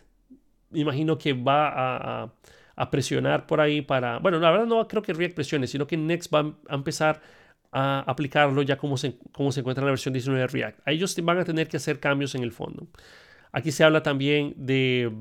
imagino 0.74 1.16
que 1.16 1.32
va 1.32 1.68
a, 1.68 2.32
a, 2.76 2.90
presionar 2.90 3.46
por 3.46 3.62
ahí 3.62 3.80
para... 3.80 4.18
Bueno, 4.18 4.38
la 4.38 4.50
verdad 4.50 4.66
no 4.66 4.86
creo 4.86 5.02
que 5.02 5.14
React 5.14 5.34
presione, 5.34 5.66
sino 5.66 5.86
que 5.86 5.96
Next 5.96 6.30
va 6.30 6.54
a 6.68 6.74
empezar 6.74 7.22
a 7.72 8.00
aplicarlo 8.00 8.60
ya 8.60 8.76
como 8.76 8.98
se, 8.98 9.16
como 9.32 9.50
se 9.50 9.60
encuentra 9.60 9.80
en 9.80 9.86
la 9.86 9.92
versión 9.92 10.12
19 10.12 10.42
de 10.42 10.46
React. 10.46 10.80
Ellos 10.88 11.16
van 11.22 11.38
a 11.38 11.44
tener 11.46 11.68
que 11.68 11.78
hacer 11.78 12.00
cambios 12.00 12.34
en 12.34 12.42
el 12.42 12.52
fondo. 12.52 12.86
Aquí 13.54 13.70
se 13.70 13.84
habla 13.84 14.02
también 14.02 14.52
de 14.56 15.12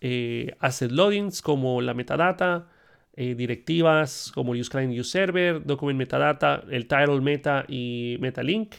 eh, 0.00 0.56
asset 0.60 0.90
loadings 0.90 1.42
como 1.42 1.82
la 1.82 1.92
metadata, 1.92 2.66
eh, 3.14 3.34
directivas 3.34 4.32
como 4.34 4.52
use 4.52 4.70
client, 4.70 4.98
use 4.98 5.10
server, 5.10 5.62
document 5.62 5.98
metadata, 5.98 6.64
el 6.70 6.88
title 6.88 7.20
meta 7.20 7.66
y 7.68 8.16
metalink, 8.18 8.76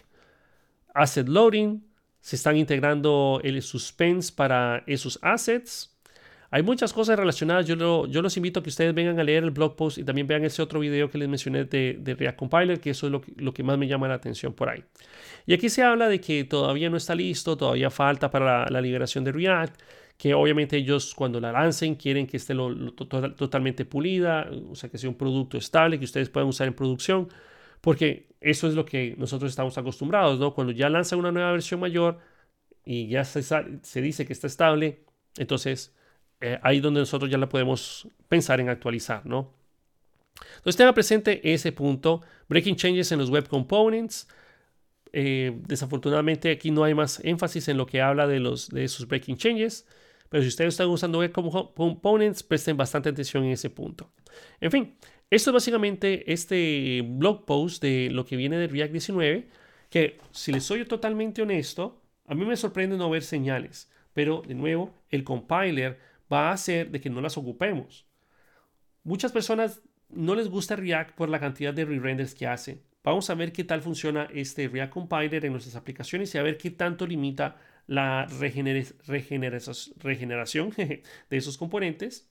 asset 0.95 1.29
loading, 1.29 1.83
se 2.21 2.37
están 2.37 2.57
integrando 2.57 3.39
el 3.43 3.61
suspense 3.61 4.33
para 4.35 4.83
esos 4.87 5.19
assets. 5.21 5.92
Hay 6.53 6.61
muchas 6.61 6.93
cosas 6.93 7.17
relacionadas. 7.17 7.65
Yo, 7.65 8.05
yo 8.05 8.21
los 8.21 8.37
invito 8.37 8.59
a 8.59 8.63
que 8.63 8.69
ustedes 8.69 8.93
vengan 8.93 9.19
a 9.19 9.23
leer 9.23 9.43
el 9.43 9.49
blog 9.49 9.75
post 9.75 9.97
y 9.97 10.03
también 10.03 10.27
vean 10.27 10.45
ese 10.45 10.61
otro 10.61 10.79
video 10.79 11.09
que 11.09 11.17
les 11.17 11.27
mencioné 11.27 11.63
de, 11.63 11.97
de 11.99 12.13
React 12.13 12.37
Compiler, 12.37 12.79
que 12.79 12.91
eso 12.91 13.07
es 13.07 13.11
lo 13.11 13.21
que, 13.21 13.33
lo 13.37 13.55
que, 13.55 13.63
más 13.63 13.75
me 13.79 13.87
llama 13.87 14.07
la 14.07 14.13
atención 14.13 14.53
por 14.53 14.69
ahí. 14.69 14.83
Y 15.47 15.55
aquí 15.55 15.67
se 15.67 15.81
habla 15.81 16.07
de 16.07 16.21
que 16.21 16.43
todavía 16.43 16.91
no 16.91 16.97
está 16.97 17.15
listo, 17.15 17.57
todavía 17.57 17.89
falta 17.89 18.29
para 18.29 18.65
la, 18.65 18.67
la 18.69 18.81
liberación 18.81 19.23
de 19.23 19.31
React 19.31 19.81
que 20.15 20.35
obviamente 20.35 20.77
ellos 20.77 21.15
cuando 21.15 21.39
la 21.39 21.51
lancen 21.51 21.95
quieren 21.95 22.27
que 22.27 22.37
esté 22.37 22.53
totalmente 23.35 23.83
pulida, 23.83 24.47
o 24.69 24.75
sea, 24.75 24.91
que 24.91 24.99
sea 24.99 25.09
un 25.09 25.17
producto 25.17 25.57
estable 25.57 25.97
que 25.97 26.05
ustedes 26.05 26.29
puedan 26.29 26.47
usar 26.47 26.67
en 26.67 26.75
producción, 26.75 27.29
porque 27.81 28.27
eso 28.41 28.67
es 28.67 28.75
lo 28.75 28.85
que 28.85 29.15
nosotros 29.17 29.49
estamos 29.49 29.75
acostumbrados, 29.79 30.39
¿no? 30.39 30.53
Cuando 30.53 30.71
ya 30.71 30.87
lanzan 30.87 31.17
una 31.17 31.31
nueva 31.31 31.51
versión 31.51 31.79
mayor 31.79 32.19
y 32.85 33.07
ya 33.07 33.23
se, 33.25 33.41
se 33.41 34.01
dice 34.01 34.27
que 34.27 34.33
está 34.33 34.45
estable, 34.45 35.03
entonces 35.37 35.95
eh, 36.41 36.59
ahí 36.61 36.79
donde 36.79 36.99
nosotros 36.99 37.29
ya 37.29 37.37
la 37.37 37.49
podemos 37.49 38.07
pensar 38.27 38.59
en 38.59 38.69
actualizar, 38.69 39.25
¿no? 39.25 39.53
Entonces 40.57 40.77
tenga 40.77 40.93
presente 40.93 41.53
ese 41.53 41.71
punto, 41.71 42.21
breaking 42.49 42.75
changes 42.75 43.11
en 43.11 43.19
los 43.19 43.29
web 43.29 43.47
components, 43.47 44.27
eh, 45.15 45.53
desafortunadamente 45.67 46.49
aquí 46.49 46.71
no 46.71 46.83
hay 46.83 46.95
más 46.95 47.19
énfasis 47.23 47.67
en 47.67 47.77
lo 47.77 47.85
que 47.85 48.01
habla 48.01 48.25
de, 48.27 48.39
los, 48.39 48.69
de 48.69 48.83
esos 48.83 49.07
breaking 49.07 49.37
changes. 49.37 49.87
Pero 50.29 50.41
si 50.41 50.47
ustedes 50.47 50.73
están 50.73 50.87
usando 50.87 51.19
Web 51.19 51.31
Components, 51.31 52.41
presten 52.41 52.75
bastante 52.75 53.09
atención 53.09 53.43
en 53.43 53.51
ese 53.51 53.69
punto. 53.69 54.09
En 54.59 54.71
fin, 54.71 54.95
esto 55.29 55.51
es 55.51 55.53
básicamente 55.53 56.33
este 56.33 57.03
blog 57.05 57.45
post 57.45 57.83
de 57.83 58.09
lo 58.11 58.25
que 58.25 58.35
viene 58.35 58.57
de 58.57 58.65
React 58.67 58.91
19, 58.93 59.47
que 59.91 60.17
si 60.31 60.51
les 60.51 60.63
soy 60.63 60.85
totalmente 60.85 61.43
honesto, 61.43 62.01
a 62.25 62.33
mí 62.33 62.45
me 62.45 62.57
sorprende 62.57 62.97
no 62.97 63.11
ver 63.11 63.21
señales, 63.21 63.91
pero 64.13 64.41
de 64.41 64.55
nuevo, 64.55 64.91
el 65.11 65.23
compiler 65.23 65.99
va 66.33 66.49
a 66.49 66.53
hacer 66.53 66.89
de 66.89 66.99
que 66.99 67.11
no 67.11 67.21
las 67.21 67.37
ocupemos. 67.37 68.07
Muchas 69.03 69.31
personas 69.31 69.81
no 70.09 70.35
les 70.35 70.49
gusta 70.49 70.75
React 70.75 71.15
por 71.15 71.29
la 71.29 71.39
cantidad 71.39 71.73
de 71.73 71.85
re-renders 71.85 72.35
que 72.35 72.47
hace. 72.47 72.81
Vamos 73.03 73.29
a 73.29 73.35
ver 73.35 73.51
qué 73.51 73.63
tal 73.63 73.81
funciona 73.81 74.27
este 74.33 74.67
React 74.67 74.93
Compiler 74.93 75.45
en 75.45 75.51
nuestras 75.51 75.75
aplicaciones 75.75 76.33
y 76.33 76.37
a 76.37 76.43
ver 76.43 76.57
qué 76.57 76.71
tanto 76.71 77.05
limita 77.05 77.57
la 77.85 78.25
regeneración 78.25 80.69
de 80.77 81.03
esos 81.29 81.57
componentes 81.57 82.29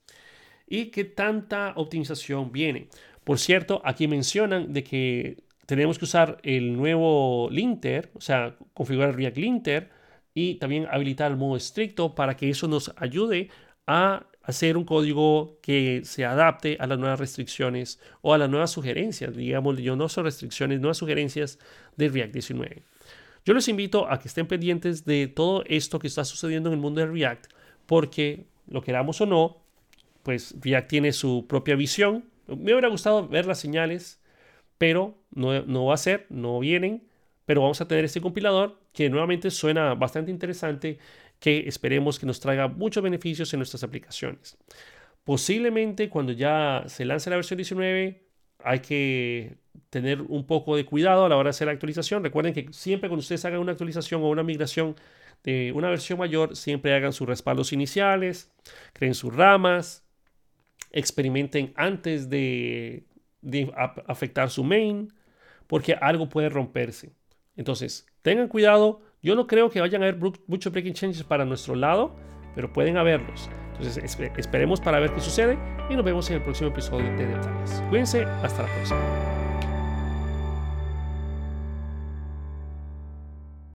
y 0.67 0.87
qué 0.87 1.05
tanta 1.05 1.75
optimización 1.77 2.53
viene. 2.53 2.89
Por 3.25 3.39
cierto, 3.39 3.83
aquí 3.85 4.09
mencionan 4.09 4.73
de 4.73 4.83
que 4.83 5.45
tenemos 5.67 5.99
que 5.99 6.07
usar 6.07 6.39
el 6.43 6.77
nuevo 6.77 7.49
linter, 7.51 8.11
o 8.15 8.21
sea, 8.21 8.57
configurar 8.73 9.15
React 9.15 9.37
linter 9.37 9.91
y 10.35 10.55
también 10.55 10.87
habilitar 10.91 11.31
el 11.31 11.37
modo 11.37 11.57
estricto 11.57 12.15
para 12.15 12.37
que 12.37 12.49
eso 12.49 12.67
nos 12.67 12.93
ayude 12.97 13.51
a 13.87 14.27
hacer 14.43 14.77
un 14.77 14.85
código 14.85 15.59
que 15.63 16.03
se 16.05 16.25
adapte 16.25 16.77
a 16.81 16.87
las 16.87 16.99
nuevas 16.99 17.21
restricciones 17.21 18.01
o 18.21 18.35
a 18.35 18.39
las 18.39 18.51
nuevas 18.51 18.71
sugerencias, 18.71 19.37
digamos, 19.37 19.79
yo 19.79 19.97
no 19.97 20.09
son 20.09 20.25
restricciones, 20.25 20.81
nuevas 20.81 20.99
sugerencias 20.99 21.59
de 21.97 22.09
React 22.09 22.33
19. 22.33 22.83
Yo 23.45 23.55
les 23.55 23.69
invito 23.69 24.09
a 24.11 24.19
que 24.19 24.29
estén 24.29 24.47
pendientes 24.47 25.05
de 25.05 25.27
todo 25.27 25.65
esto 25.67 25.99
que 25.99 26.07
está 26.07 26.25
sucediendo 26.25 26.69
en 26.69 26.75
el 26.75 26.81
mundo 26.81 27.01
de 27.01 27.07
React, 27.07 27.47
porque 27.87 28.47
lo 28.69 28.83
queramos 28.83 29.21
o 29.21 29.27
no, 29.27 29.63
pues 30.23 30.55
React 30.61 30.89
tiene 30.89 31.13
su 31.13 31.47
propia 31.49 31.75
visión. 31.75 32.25
Me 32.47 32.73
hubiera 32.73 32.89
gustado 32.89 33.27
ver 33.27 33.47
las 33.47 33.59
señales, 33.59 34.21
pero 34.79 35.19
no, 35.31 35.63
no 35.63 35.87
va 35.87 35.95
a 35.95 35.99
ser, 35.99 36.27
no 36.29 36.59
vienen. 36.61 37.03
Pero 37.45 37.63
vamos 37.63 37.81
a 37.81 37.89
tener 37.89 38.05
este 38.05 38.21
compilador 38.21 38.79
que 38.93 39.11
nuevamente 39.11 39.51
suena 39.51 39.95
bastante 39.95 40.31
interesante, 40.31 40.99
que 41.43 41.65
esperemos 41.67 42.21
que 42.21 42.27
nos 42.27 42.39
traiga 42.39 42.69
muchos 42.69 43.03
beneficios 43.03 43.53
en 43.53 43.59
nuestras 43.59 43.83
aplicaciones. 43.83 44.57
Posiblemente 45.25 46.09
cuando 46.09 46.31
ya 46.31 46.85
se 46.87 47.05
lance 47.05 47.31
la 47.31 47.37
versión 47.37 47.57
19 47.57 48.23
hay 48.61 48.79
que 48.79 49.57
tener 49.91 50.23
un 50.23 50.47
poco 50.47 50.77
de 50.77 50.85
cuidado 50.85 51.25
a 51.25 51.29
la 51.29 51.37
hora 51.37 51.49
de 51.49 51.51
hacer 51.51 51.67
la 51.67 51.73
actualización. 51.73 52.23
Recuerden 52.23 52.55
que 52.55 52.69
siempre 52.71 53.09
cuando 53.09 53.23
ustedes 53.23 53.45
hagan 53.45 53.59
una 53.59 53.73
actualización 53.73 54.23
o 54.23 54.29
una 54.29 54.45
migración 54.45 54.95
de 55.43 55.73
una 55.75 55.91
versión 55.91 56.17
mayor, 56.17 56.55
siempre 56.55 56.95
hagan 56.95 57.13
sus 57.13 57.27
respaldos 57.27 57.73
iniciales, 57.73 58.53
creen 58.93 59.15
sus 59.15 59.35
ramas, 59.35 60.05
experimenten 60.93 61.73
antes 61.75 62.31
de, 62.31 63.05
afectar 64.07 64.49
su 64.49 64.63
main, 64.63 65.13
porque 65.67 65.95
algo 66.01 66.29
puede 66.29 66.51
romperse. 66.51 67.11
Entonces, 67.57 68.07
tengan 68.23 68.47
cuidado. 68.47 69.03
Yo 69.23 69.37
no 69.37 69.47
creo 69.47 69.71
que 69.71 69.81
vayan 69.81 70.03
a 70.03 70.09
haber 70.09 70.19
muchos 70.49 70.73
breaking 70.73 70.95
changes 70.95 71.23
para 71.23 71.45
nuestro 71.45 71.77
lado, 71.77 72.17
pero 72.57 72.73
pueden 72.73 72.97
haberlos. 72.97 73.49
Entonces 73.71 74.03
esperemos 74.37 74.81
para 74.81 74.99
ver 74.99 75.13
qué 75.15 75.21
sucede 75.21 75.57
y 75.89 75.95
nos 75.95 76.05
vemos 76.05 76.29
en 76.31 76.37
el 76.37 76.43
próximo 76.43 76.71
episodio 76.71 77.07
de 77.17 77.27
detalles. 77.27 77.83
Cuídense, 77.89 78.25
hasta 78.25 78.63
la 78.63 78.69
próxima. 78.75 79.42